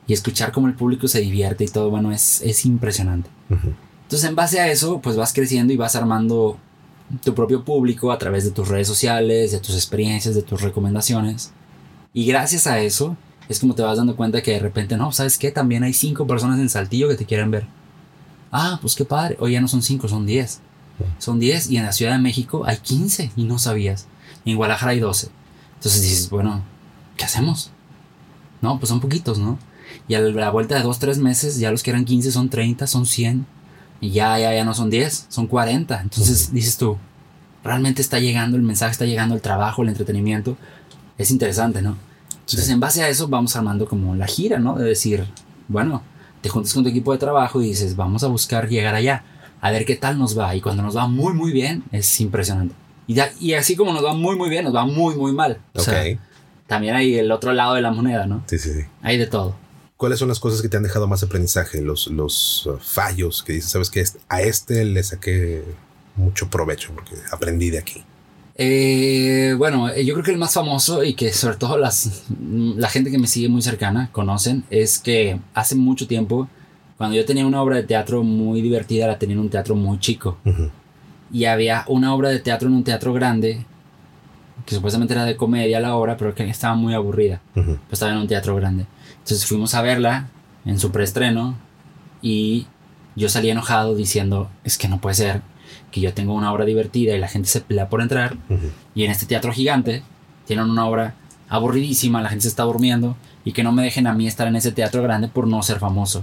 [0.06, 3.30] Y escuchar cómo el público se divierte y todo, bueno, es, es impresionante.
[3.50, 3.74] Ujú.
[4.04, 6.58] Entonces, en base a eso, pues vas creciendo y vas armando
[7.24, 11.52] tu propio público a través de tus redes sociales, de tus experiencias, de tus recomendaciones.
[12.14, 13.18] Y gracias a eso,
[13.50, 15.52] es como te vas dando cuenta que de repente, no, ¿sabes qué?
[15.52, 17.66] También hay cinco personas en Saltillo que te quieren ver.
[18.52, 19.36] Ah, pues qué padre.
[19.40, 20.62] Hoy ya no son cinco, son diez.
[21.18, 24.08] Son diez y en la Ciudad de México hay 15 y no sabías.
[24.46, 25.30] Y en Guadalajara hay 12.
[25.76, 26.62] Entonces dices, bueno,
[27.18, 27.72] ¿qué hacemos?
[28.62, 29.58] No, pues son poquitos, ¿no?
[30.08, 32.88] Y a la vuelta de dos, tres meses, ya los que eran 15 son 30,
[32.88, 33.46] son 100.
[34.02, 36.02] Y ya, ya, ya no son 10, son 40.
[36.02, 36.98] Entonces dices tú,
[37.64, 40.58] realmente está llegando el mensaje, está llegando el trabajo, el entretenimiento.
[41.24, 41.96] Es interesante, ¿no?
[42.42, 44.76] Entonces, en base a eso, vamos armando como la gira, ¿no?
[44.78, 45.26] De decir,
[45.70, 46.04] bueno,
[46.42, 49.24] te juntas con tu equipo de trabajo y dices, vamos a buscar llegar allá,
[49.62, 50.54] a ver qué tal nos va.
[50.54, 52.76] Y cuando nos va muy, muy bien, es impresionante.
[53.08, 55.60] Y, ya- y así como nos va muy, muy bien, nos va muy, muy mal.
[55.74, 56.04] O sea,
[56.68, 58.44] también hay el otro lado de la moneda, ¿no?
[58.48, 58.82] Sí, sí, sí.
[59.02, 59.56] Hay de todo.
[59.96, 61.82] ¿Cuáles son las cosas que te han dejado más aprendizaje?
[61.82, 65.64] Los, los uh, fallos que dices, sabes que a este le saqué
[66.18, 68.04] mucho provecho porque aprendí de aquí.
[68.56, 72.88] Eh, bueno, eh, yo creo que el más famoso y que sobre todo las, la
[72.90, 76.48] gente que me sigue muy cercana conocen es que hace mucho tiempo,
[76.98, 80.00] cuando yo tenía una obra de teatro muy divertida, la tenía en un teatro muy
[80.00, 80.38] chico.
[80.46, 80.70] Ujú.
[81.32, 83.66] y había una obra de teatro en un teatro grande
[84.68, 87.42] que supuestamente era de comedia la obra, pero que estaba muy aburrida.
[87.56, 87.78] Ujú.
[87.88, 88.86] Pues estaba en un teatro grande.
[89.14, 90.28] Entonces fuimos a verla
[90.64, 91.56] en su preestreno
[92.22, 92.68] y
[93.16, 95.42] yo salí enojado diciendo, es que no puede ser
[95.92, 98.38] que yo tengo una obra divertida y la gente se pelea por entrar
[98.96, 100.04] y en este teatro gigante
[100.46, 101.16] tienen una obra
[101.50, 104.56] aburridísima, la gente se está durmiendo y que no me dejen a mí estar en
[104.56, 106.22] ese teatro grande por no ser famoso,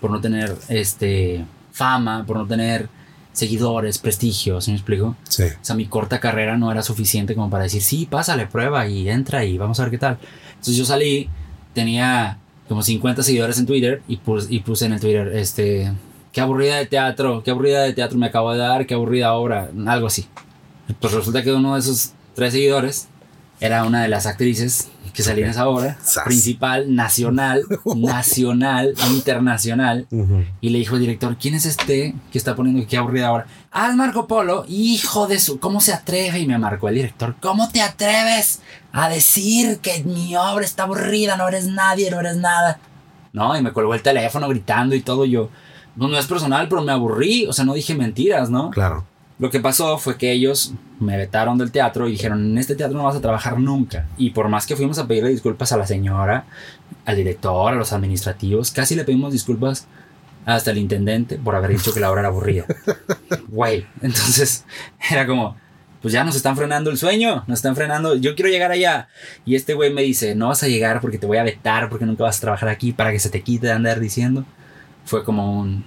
[0.00, 2.88] por no tener este fama, por no tener
[3.32, 5.16] seguidores, prestigio, ¿sí me explico?
[5.28, 5.44] Sí.
[5.44, 9.08] O sea, mi corta carrera no era suficiente como para decir, sí, pásale, prueba y
[9.08, 10.18] entra y vamos a ver qué tal.
[10.50, 11.28] Entonces yo salí,
[11.74, 15.92] tenía como 50 seguidores en Twitter y, pus- y puse en el Twitter, este,
[16.32, 19.70] qué aburrida de teatro, qué aburrida de teatro me acabo de dar, qué aburrida obra,
[19.86, 20.26] algo así.
[21.00, 23.08] Pues resulta que uno de esos tres seguidores
[23.60, 26.24] era una de las actrices que salía en esa obra, Sas.
[26.24, 27.62] principal, nacional,
[27.94, 30.06] nacional, internacional.
[30.10, 30.44] Ujú.
[30.60, 33.46] Y le dijo el director, ¿quién es este que está poniendo qué aburrida ahora?
[33.70, 35.60] Ah, es Marco Polo, hijo de su...
[35.60, 36.40] ¿Cómo se atreve?
[36.40, 41.36] Y me marcó el director, ¿cómo te atreves a decir que mi obra está aburrida?
[41.36, 42.80] No eres nadie, no eres nada.
[43.32, 45.24] No, y me colgó el teléfono gritando y todo.
[45.24, 45.50] Yo,
[45.96, 47.46] no, no es personal, pero me aburrí.
[47.46, 48.70] O sea, no dije mentiras, ¿no?
[48.70, 49.04] Claro.
[49.38, 52.96] Lo que pasó fue que ellos me vetaron del teatro y dijeron, en este teatro
[52.96, 54.06] no vas a trabajar nunca.
[54.16, 56.44] Y por más que fuimos a pedirle disculpas a la señora,
[57.04, 59.86] al director, a los administrativos, casi le pedimos disculpas
[60.44, 62.66] hasta el intendente por haber dicho que la obra era aburrida.
[63.48, 64.64] Güey, entonces
[65.10, 65.56] era como,
[66.00, 69.08] pues ya nos están frenando el sueño, nos están frenando, yo quiero llegar allá.
[69.44, 72.06] Y este güey me dice, no vas a llegar porque te voy a vetar, porque
[72.06, 74.46] nunca vas a trabajar aquí, para que se te quite de andar diciendo.
[75.04, 75.84] Fue como un,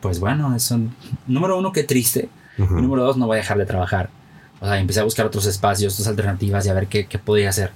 [0.00, 0.78] pues bueno, eso,
[1.26, 2.28] número uno, qué triste.
[2.58, 4.10] Y número dos, no voy a dejar de trabajar.
[4.60, 7.48] O sea, empecé a buscar otros espacios, otras alternativas y a ver qué, qué podía
[7.48, 7.72] hacer.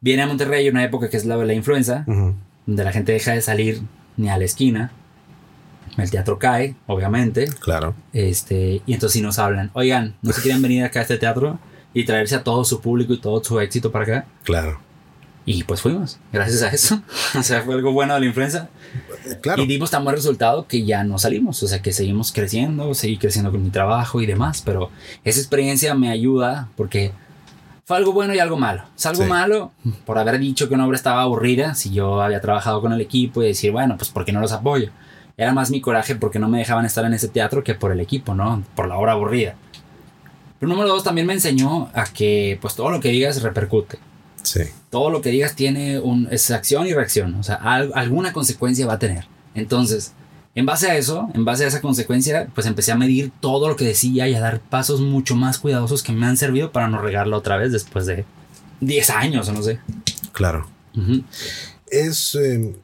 [0.00, 2.34] Viene a Monterrey una época que es la de la influenza, Ujú.
[2.66, 3.82] donde la gente deja de salir
[4.16, 4.90] ni a la esquina.
[5.96, 7.46] El teatro cae, obviamente.
[7.60, 7.94] Claro.
[8.12, 11.58] Este, y entonces sí nos hablan, oigan, ¿no se quieren venir acá a este teatro?
[11.92, 14.26] Y traerse a todo su público y todo su éxito para acá.
[14.44, 14.78] Claro.
[15.50, 17.00] Y pues fuimos, gracias a eso.
[17.38, 18.68] o sea, fue algo bueno de la influenza.
[19.40, 19.62] Claro.
[19.62, 21.62] Y dimos tan buen resultado que ya no salimos.
[21.62, 24.60] O sea, que seguimos creciendo, seguí creciendo con mi trabajo y demás.
[24.62, 24.90] Pero
[25.24, 27.12] esa experiencia me ayuda porque
[27.86, 28.82] fue algo bueno y algo malo.
[28.94, 29.28] Es algo Sí.
[29.30, 29.72] malo
[30.04, 31.74] por haber dicho que una obra estaba aburrida.
[31.74, 34.52] Si yo había trabajado con el equipo y decir, bueno, pues ¿por qué no los
[34.52, 34.90] apoyo?
[35.38, 38.00] Era más mi coraje porque no me dejaban estar en ese teatro que por el
[38.00, 38.62] equipo, ¿no?
[38.76, 39.54] Por la obra aburrida.
[40.60, 43.98] Pero número dos también me enseñó a que pues todo lo que digas repercute
[44.42, 44.60] Sí.
[44.90, 48.86] todo lo que digas tiene un, es acción y reacción, o sea, al- alguna consecuencia
[48.86, 49.26] va a tener.
[49.54, 50.12] Entonces,
[50.54, 53.76] en base a eso, en base a esa consecuencia, pues empecé a medir todo lo
[53.76, 57.00] que decía y a dar pasos mucho más cuidadosos que me han servido para no
[57.00, 58.24] regarla otra vez después de
[58.80, 59.78] 10 años o no sé.
[60.32, 60.68] Claro.
[61.90, 62.74] Es, eh,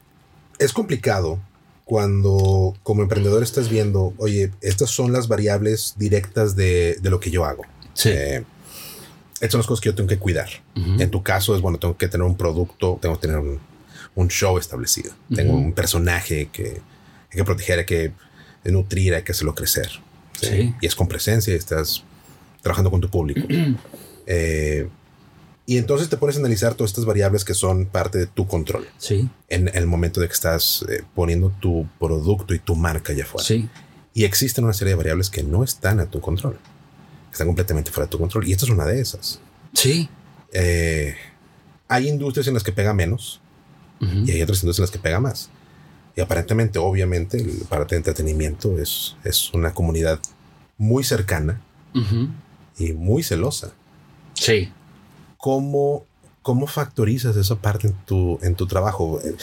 [0.58, 1.38] es complicado
[1.84, 7.30] cuando como emprendedor estás viendo, oye, estas son las variables directas de, de lo que
[7.30, 7.64] yo hago.
[7.92, 8.10] Sí.
[8.12, 8.44] Eh,
[9.44, 10.48] estas son las cosas que yo tengo que cuidar.
[10.76, 11.00] Ujú.
[11.00, 13.58] En tu caso es, bueno, tengo que tener un producto, tengo que tener un,
[14.14, 15.12] un show establecido.
[15.34, 16.80] Tengo un personaje que
[17.30, 18.12] hay que proteger, hay que
[18.64, 19.88] nutrir, hay que hacerlo crecer.
[20.40, 20.46] ¿sí?
[20.46, 20.74] Sí.
[20.80, 22.02] Y es con presencia, estás
[22.62, 23.46] trabajando con tu público.
[24.26, 24.88] Eh,
[25.66, 28.86] y entonces te pones a analizar todas estas variables que son parte de tu control
[28.96, 33.24] Sí, en el momento de que estás eh, poniendo tu producto y tu marca allá
[33.24, 33.44] afuera.
[33.46, 33.68] sí,
[34.14, 36.56] Y existen una serie de variables que no están a tu control,
[37.34, 38.46] están completamente fuera de tu control.
[38.48, 39.40] Y esta es una de esas.
[39.72, 40.08] sí.
[40.56, 41.14] Eh,
[41.88, 43.40] hay industrias en las que pega menos
[44.00, 45.50] y hay otras industrias en las que pega más.
[46.16, 50.20] Y aparentemente, obviamente, el parte de entretenimiento es, es una comunidad
[50.78, 51.60] muy cercana
[52.78, 53.72] y muy celosa.
[54.34, 54.72] Sí,
[55.36, 56.04] ¿Cómo,
[56.42, 59.20] cómo factorizas esa parte en tu, en tu trabajo?
[59.24, 59.34] Eh,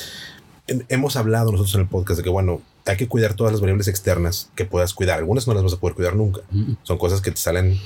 [0.67, 3.61] hem- Hemos hablado nosotros en el podcast de que, bueno, hay que cuidar todas las
[3.61, 5.19] variables externas que puedas cuidar.
[5.19, 6.41] Algunas no las vas a poder cuidar nunca.
[6.51, 6.75] Ujú.
[6.83, 7.79] Son cosas que te salen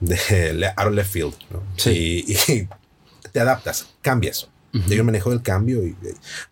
[0.00, 1.34] de out of left field.
[1.50, 1.62] ¿no?
[1.76, 2.24] Sí.
[2.26, 2.68] Y, y
[3.32, 4.48] te adaptas, cambias.
[4.74, 4.84] Ujú.
[4.88, 5.94] Y hay un manejo del cambio y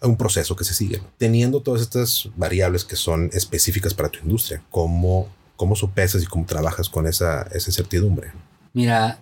[0.03, 0.99] un proceso que se sigue.
[0.99, 1.05] ¿no?
[1.17, 6.45] Teniendo todas estas variables que son específicas para tu industria, ¿cómo, cómo sopesas y cómo
[6.45, 8.33] trabajas con esa, esa incertidumbre?
[8.75, 9.19] Mira,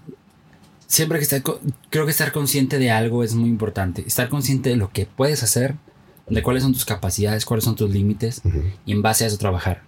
[0.88, 1.42] siempre que estar,
[1.88, 4.02] creo que estar consciente de algo es muy importante.
[4.06, 5.76] Estar consciente de lo que puedes hacer,
[6.28, 8.42] de cuáles son tus capacidades, cuáles son tus límites
[8.86, 9.82] y en base a eso trabajar.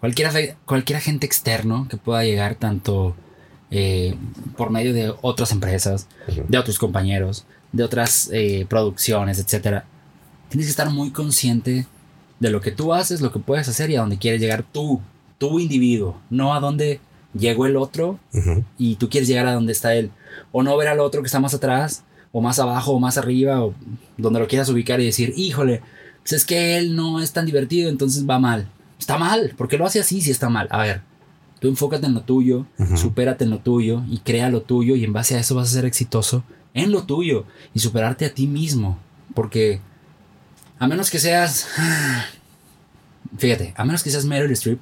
[0.00, 3.16] Cualquier, cualquier agente externo que pueda llegar tanto
[3.70, 4.14] eh,
[4.56, 9.84] por medio de otras empresas, de otros compañeros, de otras eh, producciones, etcétera,
[10.48, 11.86] tienes que estar muy consciente
[12.40, 15.00] de lo que tú haces, lo que puedes hacer y a dónde quieres llegar tú,
[15.38, 17.00] tu individuo, no a dónde
[17.34, 18.18] llegó el otro
[18.78, 20.10] y tú quieres llegar a donde está él.
[20.52, 23.64] O no ver al otro que está más atrás, o más abajo, o más arriba,
[23.64, 23.74] o
[24.16, 25.82] donde lo quieras ubicar y decir, híjole,
[26.20, 28.68] pues es que él no es tan divertido, entonces va mal.
[28.98, 30.66] Está mal, ¿por qué lo hace así si está mal?
[30.70, 31.02] A ver,
[31.60, 35.12] Tú enfócate en lo tuyo, supérate en lo tuyo y crea lo tuyo y en
[35.12, 38.98] base a eso vas a ser exitoso en lo tuyo y superarte a ti mismo.
[39.34, 39.80] Porque
[40.78, 41.66] a menos que seas...
[43.38, 44.78] Fíjate, a menos que seas Meryl Streep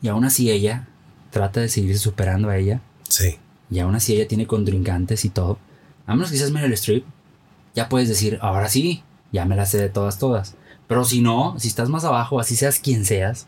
[0.00, 0.88] y aún así ella
[1.30, 2.80] trata de seguir superando a ella.
[3.08, 3.38] Sí.
[3.70, 5.58] Y aún así ella tiene contrincantes y todo.
[6.06, 7.04] A menos que seas Meryl Streep,
[7.74, 10.56] ya puedes decir, ahora sí, ya me la sé de todas, todas.
[10.86, 13.46] Pero si no, si estás más abajo, así seas quien seas,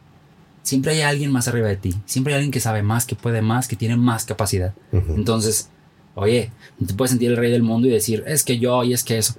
[0.62, 1.94] siempre hay alguien más arriba de ti.
[2.06, 4.74] Siempre hay alguien que sabe más, que puede más, que tiene más capacidad.
[4.92, 5.68] Entonces,
[6.14, 6.50] oye,
[6.84, 9.18] te puedes sentir el rey del mundo y decir, es que yo y es que
[9.18, 9.34] eso.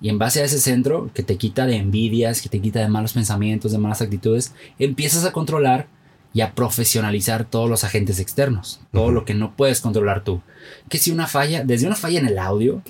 [0.00, 2.88] Y en base a ese centro que te quita de envidias, que te quita de
[2.88, 5.88] malos pensamientos, de malas actitudes, empiezas a controlar
[6.34, 10.42] y a profesionalizar todos los agentes externos, todo lo que no puedes controlar tú.
[10.88, 12.82] Que si una falla, desde una falla en el audio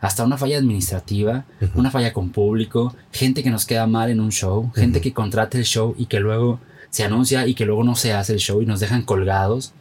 [0.00, 4.30] hasta una falla administrativa, una falla con público, gente que nos queda mal en un
[4.30, 7.96] show, gente que contrata el show y que luego se anuncia y que luego no
[7.96, 9.72] se hace el show y nos dejan colgados,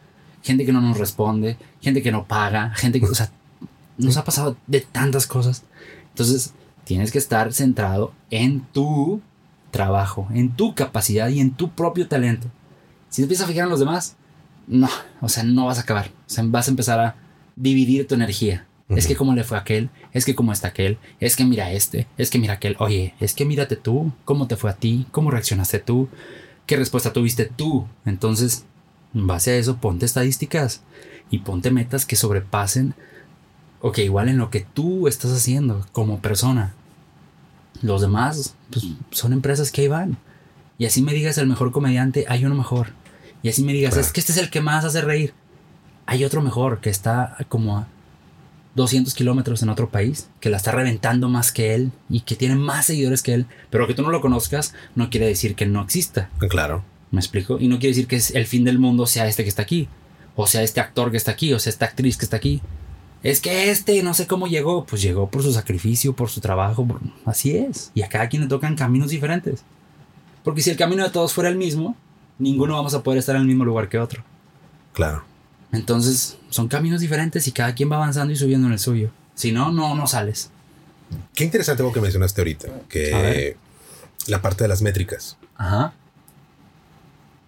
[0.41, 3.31] gente que no nos responde, gente que no paga, gente que, o sea,
[3.97, 5.63] nos ha pasado de tantas cosas.
[6.09, 9.21] Entonces, tienes que estar centrado en tu
[9.71, 12.49] trabajo, en tu capacidad y en tu propio talento.
[13.13, 14.15] Si te empiezas a fijar en los demás,
[14.65, 14.89] no,
[15.21, 16.07] o sea, no vas a acabar.
[16.07, 17.15] O sea, vas a empezar a
[17.55, 18.65] dividir tu energía.
[18.89, 21.71] Es que cómo le fue a aquel, es que cómo está aquel, es que mira
[21.71, 25.05] este, es que mira aquel, oye, es que mírate tú, cómo te fue a ti,
[25.11, 26.09] cómo reaccionaste tú,
[26.65, 27.85] qué respuesta tuviste tú.
[28.03, 28.65] Entonces,
[29.13, 30.81] en base a eso, ponte estadísticas
[31.29, 32.95] y ponte metas que sobrepasen
[33.79, 36.73] o que igualen lo que tú estás haciendo como persona.
[37.83, 40.17] Los demás pues, son empresas que ahí van.
[40.79, 43.02] Y así me digas el mejor comediante, hay uno mejor.
[43.43, 45.33] Y así me digas, es que este es el que más hace reír.
[46.05, 47.87] Hay otro mejor que está como a
[48.75, 52.55] 200 kilómetros en otro país, que la está reventando más que él y que tiene
[52.55, 53.45] más seguidores que él.
[53.69, 56.29] Pero que tú no lo conozcas no quiere decir que no exista.
[56.49, 56.83] Claro.
[57.11, 57.59] ¿Me explico?
[57.59, 59.87] Y no quiere decir que es el fin del mundo sea este que está aquí.
[60.35, 61.53] O sea este actor que está aquí.
[61.53, 62.61] O sea esta actriz que está aquí.
[63.21, 64.85] Es que este no sé cómo llegó.
[64.85, 66.87] Pues llegó por su sacrificio, por su trabajo.
[67.25, 67.91] Así es.
[67.93, 69.63] Y a cada quien le tocan caminos diferentes.
[70.43, 71.95] Porque si el camino de todos fuera el mismo,
[72.43, 74.23] ninguno vamos a poder estar en el mismo lugar que otro.
[74.93, 75.23] Claro.
[75.71, 79.09] Entonces, son caminos diferentes y cada quien va avanzando y subiendo en el suyo.
[79.33, 80.51] Si no, no, no sales.
[81.33, 83.57] Qué interesante lo que mencionaste ahorita, que
[84.27, 85.37] la parte de las métricas.
[85.57, 85.93] Ajá.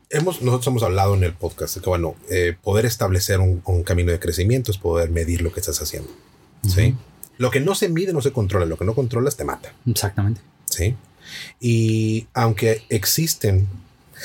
[0.09, 4.19] Hemos, nosotros hemos hablado en el podcast que, bueno, eh, poder establecer un, camino de
[4.19, 6.09] crecimiento es poder medir lo que estás haciendo.
[6.67, 6.95] ¿Sí?
[7.37, 9.73] Lo que no se mide no se controla, lo que no controlas te mata.
[9.85, 10.41] Exactamente.
[10.65, 10.95] Sí.
[11.59, 13.67] Y aunque existen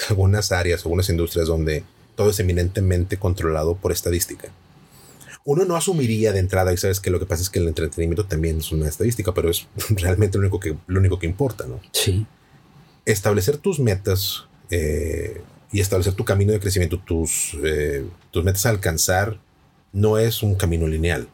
[0.09, 1.85] algunas áreas, algunas industrias donde
[2.17, 4.51] todo es eminentemente controlado por estadística,
[5.45, 8.27] uno no asumiría de entrada, y sabes que lo que pasa es que el entretenimiento
[8.27, 11.81] también es una estadística, pero es realmente lo único que, lo único que importa, ¿no?
[11.93, 12.27] Sí.
[13.07, 15.41] Establecer tus metas eh,
[15.73, 19.39] y establecer tu camino de crecimiento, tus, eh, tus metas a alcanzar,
[19.93, 21.29] no es un camino lineal.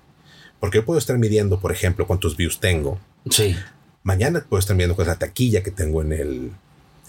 [0.61, 2.99] Porque yo puedo estar midiendo, por ejemplo, cuántos views tengo.
[3.29, 3.55] Sí.
[4.03, 6.51] Mañana puedo estar midiendo cuál es la taquilla que tengo en el,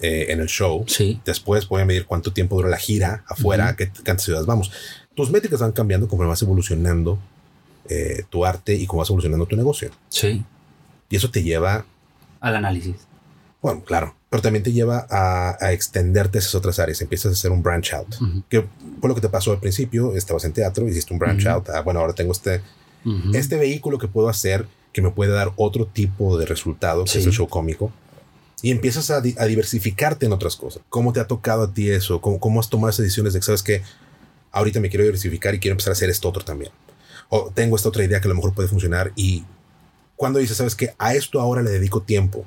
[0.00, 0.84] eh, en el show.
[0.86, 1.20] Sí.
[1.24, 4.70] Después voy a medir cuánto tiempo dura la gira afuera, qué cuántas ciudades vamos.
[5.14, 7.18] Tus métricas van cambiando conforme vas evolucionando
[7.88, 9.90] eh, tu arte y cómo vas evolucionando tu negocio.
[10.08, 10.44] Sí.
[11.10, 11.84] Y eso te lleva
[12.40, 12.96] al análisis.
[13.60, 17.00] Bueno, claro, pero también te lleva a, extenderte a esas otras áreas.
[17.00, 18.14] Empiezas a hacer un branch out,
[18.48, 18.64] que
[19.00, 20.14] fue lo que te pasó al principio.
[20.14, 21.68] Estabas en teatro, hiciste un branch out.
[21.70, 22.60] Ah, bueno, ahora tengo este,
[23.34, 27.26] este vehículo que puedo hacer que me puede dar otro tipo de resultado, que es
[27.26, 27.92] el show cómico.
[28.62, 30.82] Y empiezas a, diversificarte en otras cosas.
[30.88, 32.20] ¿Cómo te ha tocado a ti eso?
[32.20, 33.82] ¿Cómo, ¿Cómo, has tomado esas decisiones de que sabes que
[34.50, 36.72] ahorita me quiero diversificar y quiero empezar a hacer esto otro también?
[37.28, 39.44] O tengo esta otra idea que a lo mejor puede funcionar y
[40.16, 42.44] cuando dices, sabes que a esto ahora le dedico tiempo.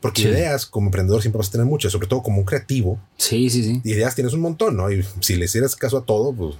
[0.00, 3.00] Porque ideas como emprendedor siempre vas a tener muchas, sobre todo como un creativo.
[3.16, 3.80] Sí, sí, sí.
[3.82, 4.92] Ideas tienes un montón, ¿no?
[4.92, 6.54] Y si le hicieras caso a todo, pues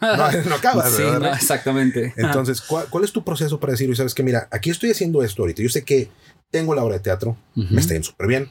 [0.00, 0.92] no, acabas.
[0.92, 1.02] sí,
[1.32, 2.12] exactamente.
[2.16, 5.62] Entonces, ¿cuál, es tu proceso para decir, sabes que mira, aquí estoy haciendo esto ahorita?
[5.62, 6.08] Yo sé que
[6.54, 8.48] tengo la obra de teatro, me está yendo súper bien.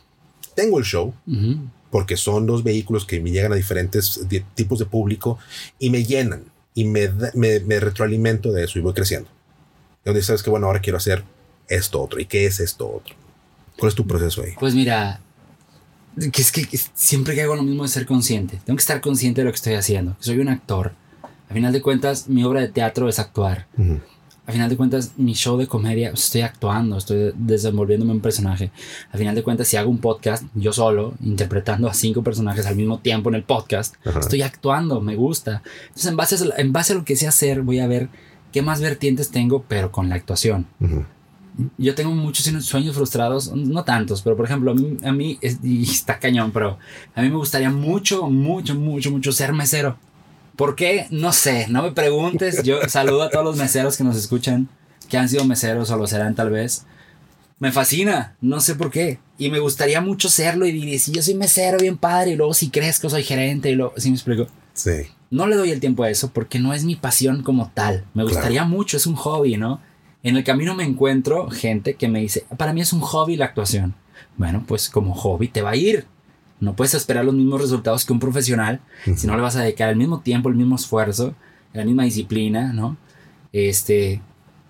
[0.56, 1.14] Tengo el show,
[1.90, 4.20] porque son dos vehículos que me llegan a diferentes
[4.56, 5.40] tipos de público
[5.80, 9.30] y me llenan y me, me, retroalimento de eso y voy creciendo.
[10.04, 11.24] Y donde sabes que, bueno, ahora quiero hacer
[11.70, 12.20] esto otro.
[12.20, 13.16] ¿Y qué es esto otro?
[13.80, 14.52] ¿Cuál es tu proceso ahí?
[14.60, 15.22] Pues mira,
[16.18, 18.60] que es que siempre que hago lo mismo de ser consciente.
[18.66, 20.18] Tengo que estar consciente de lo que estoy haciendo.
[20.20, 20.92] Soy un actor
[21.50, 23.68] a final de cuentas, mi obra de teatro es actuar.
[24.46, 28.72] A final de cuentas, mi show de comedia, estoy actuando, estoy desenvolviéndome un personaje.
[29.10, 32.76] A final de cuentas, si hago un podcast, yo solo, interpretando a cinco personajes al
[32.76, 35.62] mismo tiempo en el podcast, estoy actuando, me gusta.
[35.84, 38.10] Entonces, en base, a, en base a lo que sé hacer, voy a ver
[38.52, 40.68] qué más vertientes tengo, pero con la actuación.
[41.78, 45.84] Yo tengo muchos sueños frustrados, no tantos, pero por ejemplo, a mí, a mí y
[45.84, 46.80] está cañón, pero
[47.16, 49.98] a mí me gustaría mucho, mucho, mucho, mucho ser mesero
[50.56, 51.08] ¿Por qué?
[51.10, 52.64] No sé, no me preguntes.
[52.64, 54.70] Yo saludo a todos los meseros que nos escuchan,
[55.10, 56.86] que han sido meseros o lo serán tal vez.
[57.60, 59.20] Me fascina, no sé por qué.
[59.38, 62.54] Y me gustaría mucho serlo y diría, si yo soy mesero bien padre y luego
[62.54, 64.48] si crezco soy gerente y luego, ¿sí me explico?
[64.74, 65.08] Sí.
[65.30, 68.06] No le doy el tiempo a eso porque no es mi pasión como tal.
[68.14, 69.80] Me gustaría mucho, es un hobby, ¿no?
[70.24, 73.46] En el camino me encuentro gente que me dice, para mí es un hobby la
[73.46, 73.96] actuación.
[74.38, 76.06] Bueno, pues como hobby te va a ir.
[76.64, 78.80] No puedes esperar los mismos resultados que un profesional
[79.16, 81.36] si no le vas a dedicar el mismo tiempo, el mismo esfuerzo,
[81.74, 82.98] la misma disciplina, ¿no?
[83.52, 84.22] Este,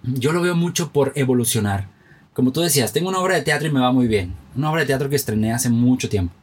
[0.03, 1.87] yo lo veo mucho por evolucionar.
[2.33, 4.33] Como tú decías, tengo una obra de teatro y me va muy bien.
[4.55, 6.33] Una obra de teatro que estrené hace mucho tiempo.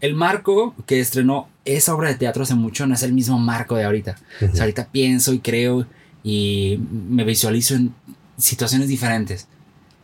[0.00, 3.76] El marco que estrenó esa obra de teatro hace mucho no es el mismo marco
[3.76, 4.16] de ahorita.
[4.42, 5.86] O sea, ahorita pienso y creo
[6.22, 7.94] y me visualizo en
[8.36, 9.48] situaciones diferentes.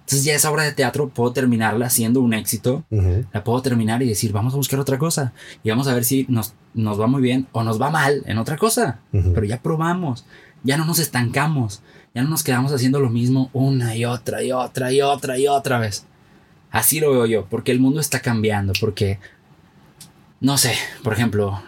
[0.04, 2.84] Entonces ya esa obra de teatro puedo terminarla siendo un éxito.
[3.32, 5.32] La puedo terminar y decir, vamos a buscar otra cosa.
[5.62, 8.36] Y vamos a ver si nos, nos va muy bien o nos va mal en
[8.36, 9.00] otra cosa.
[9.10, 10.26] Pero ya probamos.
[10.62, 11.82] Ya no nos estancamos.
[12.14, 15.48] Ya no nos quedamos haciendo lo mismo una y otra y otra y otra y
[15.48, 16.04] otra vez.
[16.70, 17.46] Así lo veo yo.
[17.46, 18.74] Porque el mundo está cambiando.
[18.78, 19.18] Porque,
[20.40, 21.62] no sé, por ejemplo,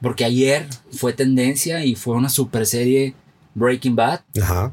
[0.00, 3.14] porque ayer fue tendencia y fue una super serie
[3.54, 4.20] Breaking Bad.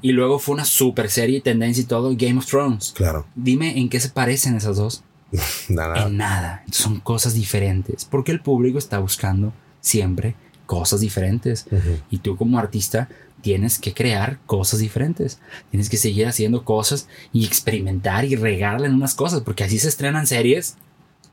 [0.01, 2.93] Y luego fue una super serie, tendencia y todo, Game of Thrones.
[2.95, 3.25] Claro.
[3.35, 5.03] Dime en qué se parecen esas dos.
[5.69, 6.05] nada.
[6.05, 6.63] En nada.
[6.71, 8.05] Son cosas diferentes.
[8.05, 11.65] Porque el público está buscando siempre cosas diferentes.
[12.09, 13.09] Y tú como artista
[13.41, 15.39] tienes que crear cosas diferentes.
[15.71, 19.41] Tienes que seguir haciendo cosas y experimentar y regarle en unas cosas.
[19.41, 20.75] Porque así se estrenan series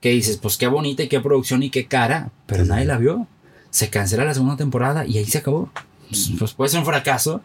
[0.00, 2.30] que dices, pues qué bonita y qué producción y qué cara.
[2.46, 3.26] Pero nadie la vio.
[3.70, 5.70] Se cancela la segunda temporada y ahí se acabó.
[6.09, 7.40] Pues, pues, puede ser un fracaso,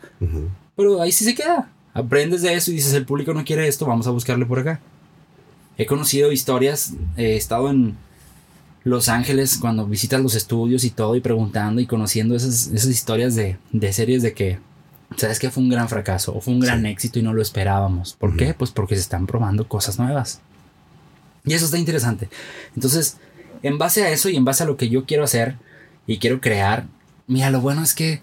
[0.75, 1.69] pero ahí sí se queda.
[1.93, 4.79] Aprendes de eso y dices, el público no quiere esto, vamos a buscarle por acá.
[5.77, 7.97] He conocido historias, he estado en
[8.83, 13.35] Los Ángeles cuando visitas los estudios y todo y preguntando y conociendo esas, esas historias
[13.35, 14.59] de, de, series de que,
[15.17, 18.13] ¿sabes que Fue un gran fracaso o fue un gran éxito y no lo esperábamos.
[18.13, 18.53] ¿Por qué?
[18.53, 20.41] Pues porque se están probando cosas nuevas.
[21.45, 22.29] Y eso está interesante.
[22.75, 23.17] Entonces,
[23.63, 25.55] en base a eso y en base a lo que yo quiero hacer
[26.07, 26.85] y quiero crear,
[27.27, 28.21] mira, lo bueno es que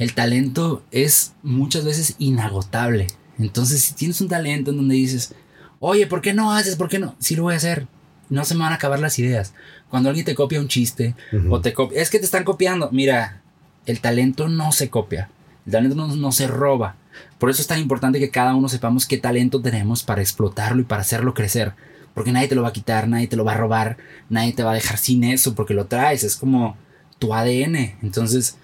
[0.00, 3.08] el talento es muchas veces inagotable.
[3.38, 5.34] Entonces, si tienes un talento en donde dices,
[5.78, 6.76] oye, ¿por qué no haces?
[6.76, 7.14] ¿Por qué no?
[7.18, 7.86] Sí lo voy a hacer.
[8.30, 9.52] No se me van a acabar las ideas.
[9.90, 11.14] Cuando alguien te copia un chiste
[11.50, 12.88] o te copia, es que te están copiando.
[12.90, 13.42] Mira,
[13.84, 15.28] el talento no se copia.
[15.66, 16.96] El talento no, no se roba.
[17.38, 20.84] Por eso es tan importante que cada uno sepamos qué talento tenemos para explotarlo y
[20.84, 21.74] para hacerlo crecer.
[22.14, 23.98] Porque nadie te lo va a quitar, nadie te lo va a robar,
[24.30, 26.24] nadie te va a dejar sin eso porque lo traes.
[26.24, 26.78] Es como
[27.18, 27.98] tu ADN.
[28.00, 28.56] Entonces,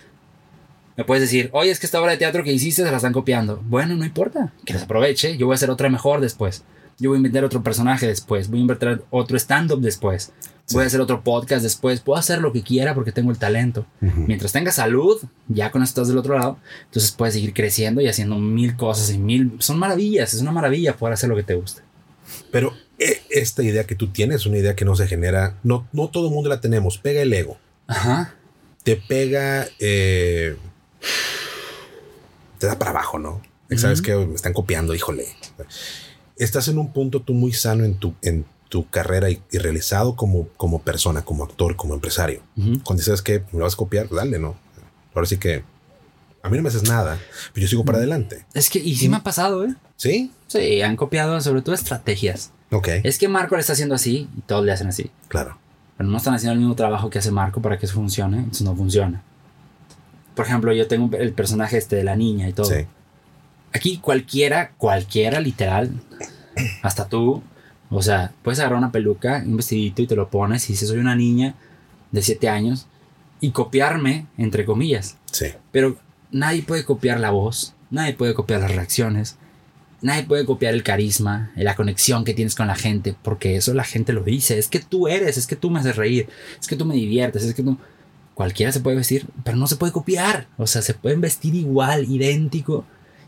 [0.96, 3.12] me puedes decir, oye, es que esta obra de teatro que hiciste se la están
[3.12, 3.62] copiando.
[3.66, 5.37] Bueno, no importa, que les aproveche.
[5.37, 6.64] Yo voy a hacer otra mejor después.
[6.98, 8.48] Yo voy a inventar otro personaje después.
[8.48, 10.32] Voy a inventar otro stand-up después.
[10.72, 12.00] Voy a hacer otro podcast después.
[12.00, 13.87] Puedo hacer lo que quiera porque tengo el talento.
[14.00, 18.37] Mientras tenga salud, ya con estás del otro lado, entonces puedes seguir creciendo y haciendo
[18.37, 19.52] mil cosas y mil.
[19.59, 21.82] Son maravillas, es una maravilla poder hacer lo que te guste.
[22.50, 25.59] Pero eh, esta idea que tú tienes es una idea que no se genera.
[25.62, 26.98] No, no todo el mundo la tenemos.
[26.98, 27.59] Pega el ego.
[27.87, 28.35] Ajá.
[28.82, 29.66] Te pega.
[29.78, 30.56] Eh,
[32.59, 33.40] te da para abajo, ¿no?
[33.77, 35.27] Sabes que me están copiando, híjole.
[36.37, 40.49] Estás en un punto tú muy sano en tu, en tu carrera y, realizado como,
[40.57, 42.42] como persona, como actor, como empresario.
[42.85, 44.57] Cuando dices que me lo vas a copiar, dale, ¿no?
[45.14, 45.64] Ahora sí que
[46.42, 47.19] a mí no me haces nada,
[47.53, 48.45] pero yo sigo para adelante.
[48.55, 49.75] Es que, y sí me ha pasado, ¿eh?
[49.97, 50.31] Sí.
[50.47, 52.53] Sí, han copiado sobre todo estrategias.
[52.71, 52.88] Ok.
[53.03, 55.11] Es que Marco le está haciendo así y todos le hacen así.
[55.29, 55.59] Claro.
[55.97, 58.62] Pero no están haciendo el mismo trabajo que hace Marco para que eso funcione, entonces
[58.62, 59.25] no funciona
[60.37, 62.66] por ejemplo, yo tengo el personaje este de la niña y todo.
[62.66, 62.85] Sí.
[63.72, 65.90] Aquí cualquiera, cualquiera literal,
[66.83, 67.42] hasta tú,
[67.90, 70.99] o sea, puedes agarrar una peluca, un vestidito y te lo pones y dices, soy
[70.99, 71.55] una niña
[72.12, 72.87] de 7 años
[73.40, 75.16] y copiarme, entre comillas.
[75.33, 75.46] Sí.
[75.72, 75.96] Pero
[76.31, 79.37] nadie puede copiar la voz, nadie puede copiar las reacciones,
[80.03, 83.85] nadie puede copiar el carisma, la conexión que tienes con la gente, porque eso la
[83.85, 86.29] gente lo dice, es que tú eres, es que tú me haces reír,
[86.61, 87.79] es que tú me diviertes, es que tú
[88.37, 90.46] cualquiera se puede vestir, pero no se puede copiar.
[90.59, 92.85] O sea, se pueden vestir igual, idéntico.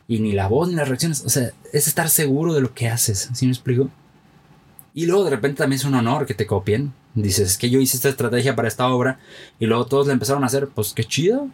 [0.06, 1.24] Y ni la voz ni las reacciones.
[1.24, 3.30] O sea, es estar seguro de lo que haces.
[3.32, 3.88] ¿Sí me explico?
[4.92, 6.92] Y luego de repente también es un honor que te copien.
[7.14, 9.18] Dices, es que yo hice esta estrategia para esta obra.
[9.58, 10.68] Y luego todos la empezaron a hacer.
[10.68, 11.48] Pues qué chido.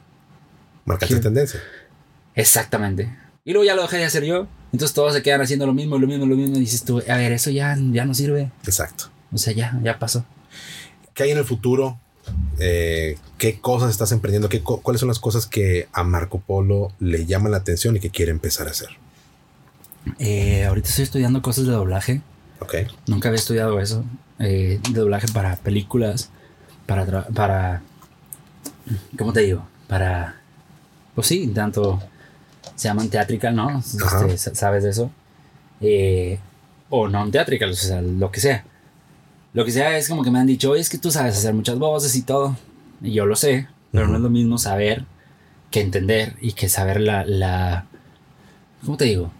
[0.84, 1.60] Marcaste tendencia.
[2.34, 3.16] Exactamente.
[3.44, 4.48] Y luego ya lo dejé de hacer yo.
[4.72, 6.56] Entonces todos se quedan haciendo lo mismo, lo mismo, lo mismo.
[6.56, 8.50] Y dices tú, a ver, eso ya, ya no sirve.
[8.64, 9.10] Exacto.
[9.32, 10.24] O sea, ya, ya pasó.
[11.14, 12.00] ¿Qué hay en el futuro?
[12.58, 17.26] Eh, qué cosas estás emprendiendo, ¿Qué, cuáles son las cosas que a Marco Polo le
[17.26, 18.88] llaman la atención y que quiere empezar a hacer.
[20.18, 22.20] Eh, ahorita estoy estudiando cosas de doblaje.
[22.60, 22.74] Ok.
[23.06, 24.04] Nunca había estudiado eso.
[24.38, 26.30] Eh, de doblaje para películas,
[26.86, 27.82] para, para,
[29.18, 29.66] ¿cómo te digo?
[29.88, 30.36] Para
[31.14, 32.02] pues sí, tanto
[32.74, 33.78] se llaman theatrical, ¿no?
[33.78, 35.10] Este, sa- ¿Sabes de eso?
[35.80, 36.38] Eh,
[36.90, 38.64] o non-theatrical, o sea, lo que sea.
[39.54, 41.54] Lo que sea es como que me han dicho, oye, es que tú sabes hacer
[41.54, 42.56] muchas voces y todo.
[43.00, 45.06] Y yo lo sé, pero no es lo mismo saber
[45.70, 47.86] que entender y que saber la, la
[48.84, 49.30] ¿cómo te digo?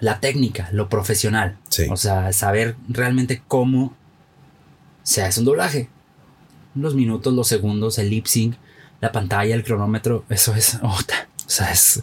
[0.00, 1.58] La técnica, lo profesional.
[1.68, 1.86] Sí.
[1.90, 3.94] O sea, saber realmente cómo
[5.02, 5.90] se hace un doblaje.
[6.74, 8.56] Los minutos, los segundos, el lip sync,
[9.00, 10.78] la pantalla, el cronómetro, eso es.
[10.82, 12.02] O sea, es,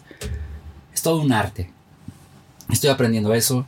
[0.94, 1.68] es todo un arte.
[2.70, 3.66] Estoy aprendiendo eso.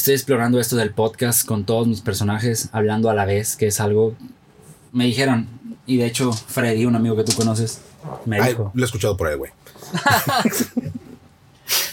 [0.00, 3.80] Estoy explorando esto del podcast con todos mis personajes, hablando a la vez, que es
[3.80, 4.16] algo.
[4.92, 5.46] Me dijeron,
[5.84, 7.82] y de hecho, Freddy, un amigo que tú conoces,
[8.24, 9.52] me Ay, dijo: lo he escuchado por ahí, güey.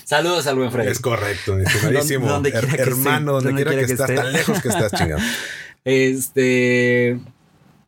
[0.05, 0.89] Saludos al buen Freddy.
[0.89, 2.29] Es correcto, estimadísimo.
[2.29, 4.21] Donde Her- hermano, esté, donde quiera que, que estás, esté.
[4.21, 5.21] tan lejos que estás, chingado.
[5.83, 7.19] Este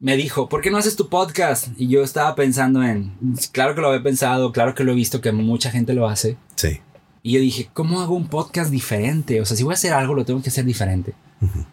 [0.01, 1.69] me dijo, ¿por qué no haces tu podcast?
[1.77, 3.13] Y yo estaba pensando en,
[3.53, 6.35] claro que lo había pensado, claro que lo he visto que mucha gente lo hace.
[6.55, 6.81] Sí.
[7.21, 9.41] Y yo dije, ¿cómo hago un podcast diferente?
[9.41, 11.13] O sea, si voy a hacer algo, lo tengo que hacer diferente.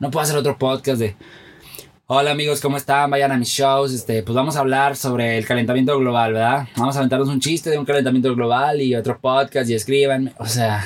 [0.00, 1.16] No puedo hacer otro podcast de,
[2.06, 3.10] hola amigos, ¿cómo están?
[3.10, 3.92] Vayan a mis shows.
[3.92, 6.68] Este, pues vamos a hablar sobre el calentamiento global, ¿verdad?
[6.76, 10.34] Vamos a aventarnos un chiste de un calentamiento global y otro podcast y escriban.
[10.38, 10.84] O sea,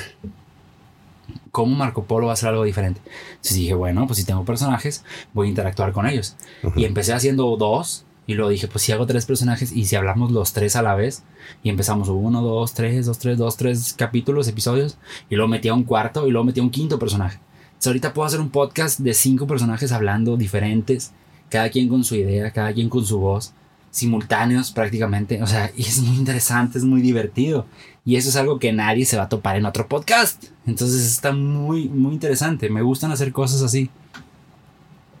[1.51, 3.01] ¿cómo Marco Polo va a hacer algo diferente?
[3.31, 5.03] Entonces dije, bueno, pues si tengo personajes,
[5.33, 6.35] voy a interactuar con ellos.
[6.63, 6.79] Ujú.
[6.79, 8.05] Y empecé haciendo dos.
[8.31, 10.95] Y luego dije, pues si hago tres personajes y si hablamos los tres a la
[10.95, 11.23] vez.
[11.63, 14.97] Y empezamos uno, dos, tres, dos, tres, dos, tres capítulos, episodios.
[15.29, 17.39] Y luego metía un cuarto y luego metía un quinto personaje.
[17.65, 21.11] Entonces ahorita puedo hacer un podcast de cinco personajes hablando diferentes.
[21.49, 23.51] Cada quien con su idea, cada quien con su voz.
[23.89, 25.43] Simultáneos prácticamente.
[25.43, 27.65] O sea, es muy interesante, es muy divertido.
[28.05, 30.45] Y eso es algo que nadie se va a topar en otro podcast.
[30.65, 32.69] Entonces está muy, muy interesante.
[32.69, 33.89] Me gustan hacer cosas así.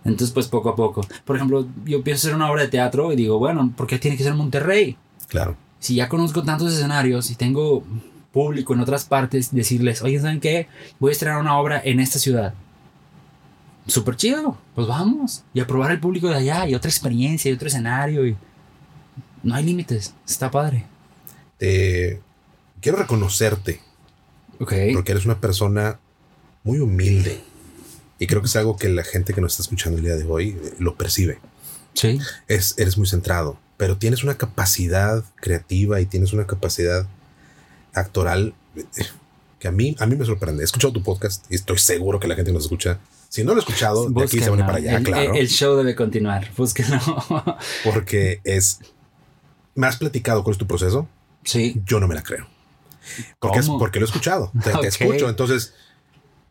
[0.03, 1.01] Entonces, pues poco a poco.
[1.25, 4.17] Por ejemplo, yo pienso hacer una obra de teatro y digo, bueno, ¿por qué tiene
[4.17, 4.97] que ser Monterrey?
[5.27, 5.55] Claro.
[5.79, 7.83] Si ya conozco tantos escenarios y tengo
[8.31, 10.67] público en otras partes, decirles, oye, ¿saben qué?
[10.99, 12.53] Voy a estrenar una obra en esta ciudad.
[13.87, 15.43] Súper chido, pues vamos.
[15.53, 18.25] Y a probar el público de allá y otra experiencia y otro escenario.
[18.25, 18.35] Y
[19.43, 20.85] no hay límites, está padre.
[21.59, 22.19] Eh,
[22.79, 23.81] quiero reconocerte
[24.59, 24.73] Ok.
[24.93, 25.99] porque eres una persona
[26.63, 27.41] muy humilde.
[28.21, 30.25] Y creo que es algo que la gente que nos está escuchando el día de
[30.25, 31.39] hoy eh, lo percibe.
[31.95, 32.19] Sí.
[32.47, 37.07] Es, eres muy centrado, pero tienes una capacidad creativa y tienes una capacidad
[37.95, 38.83] actoral eh,
[39.57, 40.61] que a mí, a mí me sorprende.
[40.61, 43.57] He escuchado tu podcast y estoy seguro que la gente nos escucha, si no lo
[43.57, 44.65] he escuchado, de aquí se van Búsquenlo.
[44.67, 45.33] para allá, el, claro.
[45.33, 46.51] el show debe continuar.
[46.55, 46.99] Búsquenlo.
[47.83, 48.81] porque es.
[49.73, 51.07] Me has platicado cuál es tu proceso.
[51.43, 51.81] sí.
[51.87, 52.45] Yo no me la creo.
[53.39, 54.51] Porque, es, porque lo he escuchado.
[54.63, 54.83] Te, te Ok.
[54.83, 55.27] escucho.
[55.27, 55.73] Entonces,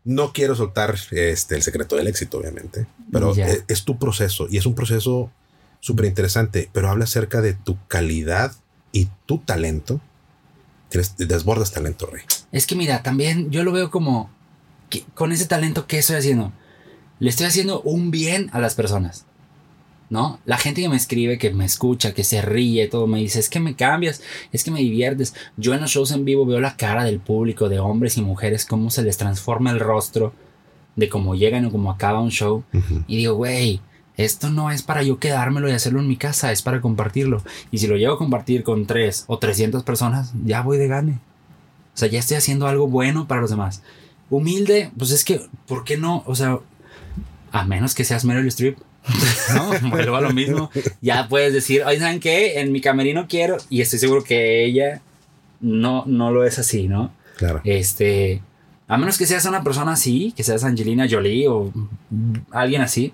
[0.03, 2.87] no quiero soltar este, el secreto del éxito, obviamente.
[3.11, 3.47] Pero Ya.
[3.47, 5.31] es, es tu proceso y es un proceso
[5.79, 6.69] súper interesante.
[6.73, 8.53] Pero habla acerca de tu calidad
[8.91, 10.01] y tu talento.
[10.89, 12.23] Tienes, desbordas talento, Rey.
[12.51, 14.29] Es que mira, también yo lo veo como
[14.89, 16.51] que con ese talento que estoy haciendo,
[17.19, 19.25] le estoy haciendo un bien a las personas.
[20.11, 20.39] ¿No?
[20.45, 23.49] La gente que me escribe, que me escucha, que se ríe, todo me dice, es
[23.49, 25.33] que me cambias, es que me diviertes.
[25.55, 28.65] Yo en los shows en vivo veo la cara del público, de hombres y mujeres,
[28.65, 30.33] cómo se les transforma el rostro,
[30.97, 32.65] de cómo llegan o cómo acaba un show.
[33.07, 33.79] Y digo, güey,
[34.17, 37.41] esto no es para yo quedármelo y hacerlo en mi casa, es para compartirlo.
[37.71, 41.19] Y si lo llego a compartir con 3 o 300 personas, ya voy de gane.
[41.93, 43.81] O sea, ya estoy haciendo algo bueno para los demás.
[44.29, 46.23] Humilde, pues es que, ¿por qué no?
[46.25, 46.59] O sea,
[47.51, 48.77] a menos que seas Meryl Streep.
[49.55, 50.69] no, vuelvo a lo mismo.
[51.01, 52.59] Ya puedes decir, oye, ¿saben qué?
[52.61, 55.01] En mi camerino quiero, y estoy seguro que ella
[55.59, 57.11] no, no lo es así, ¿no?
[57.37, 57.61] Claro.
[57.63, 58.41] Este,
[58.87, 61.71] a menos que seas una persona así, que seas Angelina Jolie o
[62.51, 63.13] alguien así,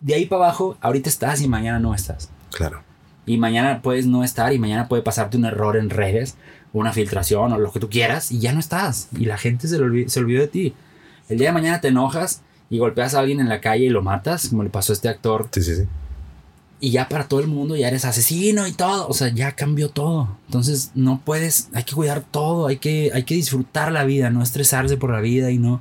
[0.00, 2.30] de ahí para abajo, ahorita estás y mañana no estás.
[2.52, 2.82] Claro.
[3.26, 6.36] Y mañana puedes no estar y mañana puede pasarte un error en redes,
[6.72, 9.08] una filtración o lo que tú quieras y ya no estás.
[9.18, 10.74] Y la gente se, le olvi- se olvidó de ti.
[11.28, 14.02] El día de mañana te enojas y golpeas a alguien en la calle y lo
[14.02, 15.48] matas, como le pasó a este actor.
[15.52, 15.82] Sí, sí, sí.
[16.80, 19.08] Y ya para todo el mundo ya eres asesino y todo.
[19.08, 20.36] O sea, ya cambió todo.
[20.46, 24.42] Entonces no puedes, hay que cuidar todo, hay que, hay que disfrutar la vida, no
[24.42, 25.80] estresarse por la vida y no.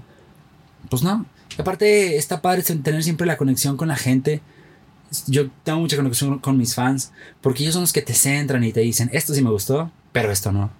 [0.89, 1.25] Pues no.
[1.57, 4.41] Y aparte está padre tener siempre la conexión con la gente.
[5.27, 7.11] Yo tengo mucha conexión con mis fans
[7.41, 10.31] porque ellos son los que te centran y te dicen, esto sí me gustó, pero
[10.31, 10.71] esto no.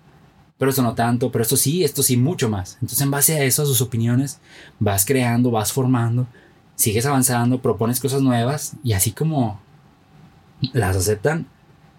[0.58, 2.76] Pero esto no tanto, pero esto sí, esto sí mucho más.
[2.76, 4.40] Entonces en base a eso, a sus opiniones,
[4.80, 6.28] vas creando, vas formando,
[6.76, 9.60] sigues avanzando, propones cosas nuevas y así como
[10.74, 11.48] las aceptan.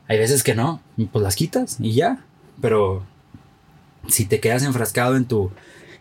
[0.08, 0.80] Hay veces que no,
[1.12, 2.24] pues las quitas y ya.
[2.60, 3.04] Pero
[4.08, 5.50] si te quedas enfrascado en tu,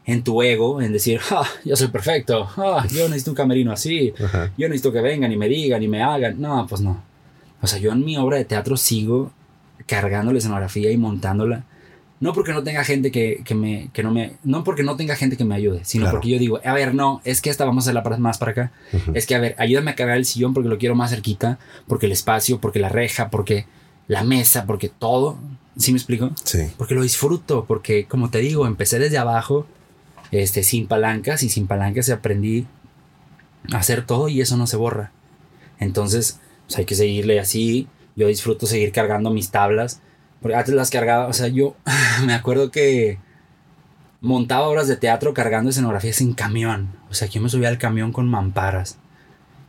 [0.06, 4.14] en tu ego, en decir, ah, yo soy perfecto, ah, yo necesito un camerino así,
[4.24, 4.52] Ajá.
[4.58, 6.42] yo necesito que vengan y me digan y me hagan.
[6.42, 7.04] No, pues no.
[7.62, 9.32] O sea, yo en mi obra de teatro sigo
[9.86, 11.64] cargando la escenografía y montándola.
[12.20, 15.16] No porque no tenga gente que, que me, que no me, no porque no tenga
[15.16, 16.18] gente que me ayude, sino Claro.
[16.18, 18.72] porque yo digo, a ver, no, es que esta vamos a hacerla más para acá.
[19.14, 22.08] Es que, a ver, ayúdame a cargar el sillón porque lo quiero más cerquita, porque
[22.08, 23.66] el espacio, porque la reja, porque
[24.08, 25.38] la mesa, porque todo.
[25.78, 26.32] ¿Sí me explico?
[26.44, 26.72] Sí.
[26.76, 29.68] Porque lo disfruto, porque como te digo, empecé desde abajo,
[30.32, 32.66] este, sin palancas y sin palancas aprendí
[33.72, 35.12] a hacer todo y eso no se borra.
[35.80, 37.88] Entonces, pues hay que seguirle así.
[38.16, 40.02] Yo disfruto seguir cargando mis tablas.
[40.42, 41.76] Porque antes las cargaba, o sea, yo
[42.26, 43.20] me acuerdo que
[44.22, 46.90] montaba obras de teatro cargando escenografías en camión.
[47.10, 48.98] O sea, yo me subía al camión con mamparas.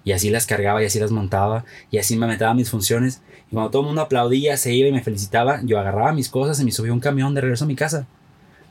[0.05, 1.65] Y así las cargaba y así las montaba.
[1.91, 3.21] Y así me metaba mis funciones.
[3.51, 6.61] Y cuando todo el mundo aplaudía, se iba y me felicitaba, yo agarraba mis cosas
[6.61, 8.07] y me subía un camión de regreso a mi casa.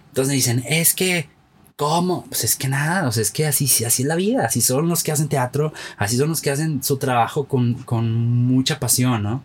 [0.09, 1.29] Entonces me dicen, es que,
[1.75, 2.25] ¿cómo?
[2.25, 4.45] Pues es que nada, o sea, es que así, así es la vida.
[4.45, 8.11] Así son los que hacen teatro, así son los que hacen su trabajo con, con
[8.47, 9.43] mucha pasión, ¿no?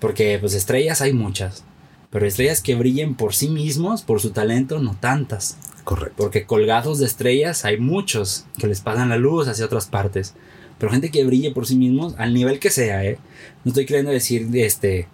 [0.00, 1.64] Porque pues estrellas hay muchas.
[2.10, 5.56] Pero estrellas que brillen por sí mismos, por su talento, no tantas.
[5.84, 6.14] Correcto.
[6.16, 10.34] Porque colgados de estrellas hay muchos que les pasan la luz hacia otras partes.
[10.78, 13.18] Pero gente que brille por sí mismos, al nivel que sea, ¿eh?
[13.64, 15.08] No estoy queriendo decir este,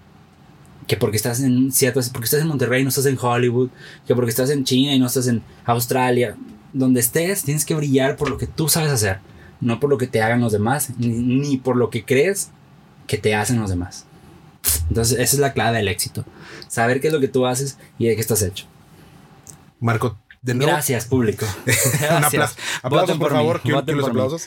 [0.87, 3.71] que porque estás en Seattle, porque estás en Monterrey no estás en Hollywood,
[4.07, 6.37] que porque estás en China y no estás en Australia.
[6.73, 9.19] Donde estés, tienes que brillar por lo que tú sabes hacer,
[9.61, 12.51] no por lo que te hagan los demás, ni, ni por lo que crees
[13.07, 14.07] que te hacen los demás.
[14.89, 16.25] Entonces, esa es la clave del éxito.
[16.69, 18.67] Saber qué es lo que tú haces y de qué estás hecho.
[19.81, 20.71] Marco, de nuevo.
[20.73, 21.47] Gracias, público.
[21.67, 22.37] Un aplauso.
[22.39, 22.57] Gracias.
[22.83, 23.61] Aplausos, por, por mí, favor.
[23.63, 24.47] Quiero, los aplausos.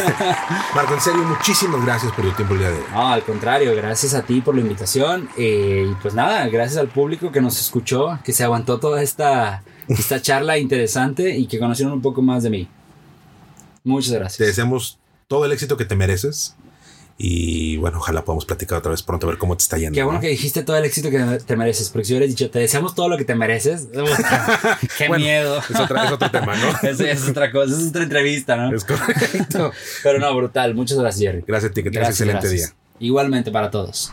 [0.74, 2.84] Marco, en serio, muchísimas gracias por el tiempo el día de hoy.
[2.92, 5.28] No, al contrario, gracias a ti por la invitación.
[5.36, 9.62] eh, y pues nada, gracias al público que nos escuchó, que se aguantó toda esta,
[9.88, 12.68] esta charla interesante y que conocieron un poco más de mí.
[13.84, 14.48] Muchas Te gracias.
[14.48, 16.54] deseamos todo el éxito que te mereces.
[17.22, 19.94] Y bueno, ojalá podamos platicar otra vez pronto a ver cómo te está yendo.
[19.94, 20.22] Qué bueno ¿no?
[20.22, 23.10] que dijiste todo el éxito que te mereces, porque si hubieras dicho, te deseamos todo
[23.10, 23.88] lo que te mereces,
[24.96, 25.58] qué Bueno, miedo.
[25.58, 26.72] Es, otra- es otro tema, ¿no?
[26.82, 28.74] Ya es otra cosa, es otra entrevista, ¿no?
[28.74, 29.70] Es correcto.
[30.02, 30.74] Pero no, brutal.
[30.74, 31.44] Muchas gracias, Jerry.
[31.46, 32.70] Gracias a ti, que tengas excelente gracias.
[32.70, 32.76] día.
[33.00, 34.12] Igualmente para todos.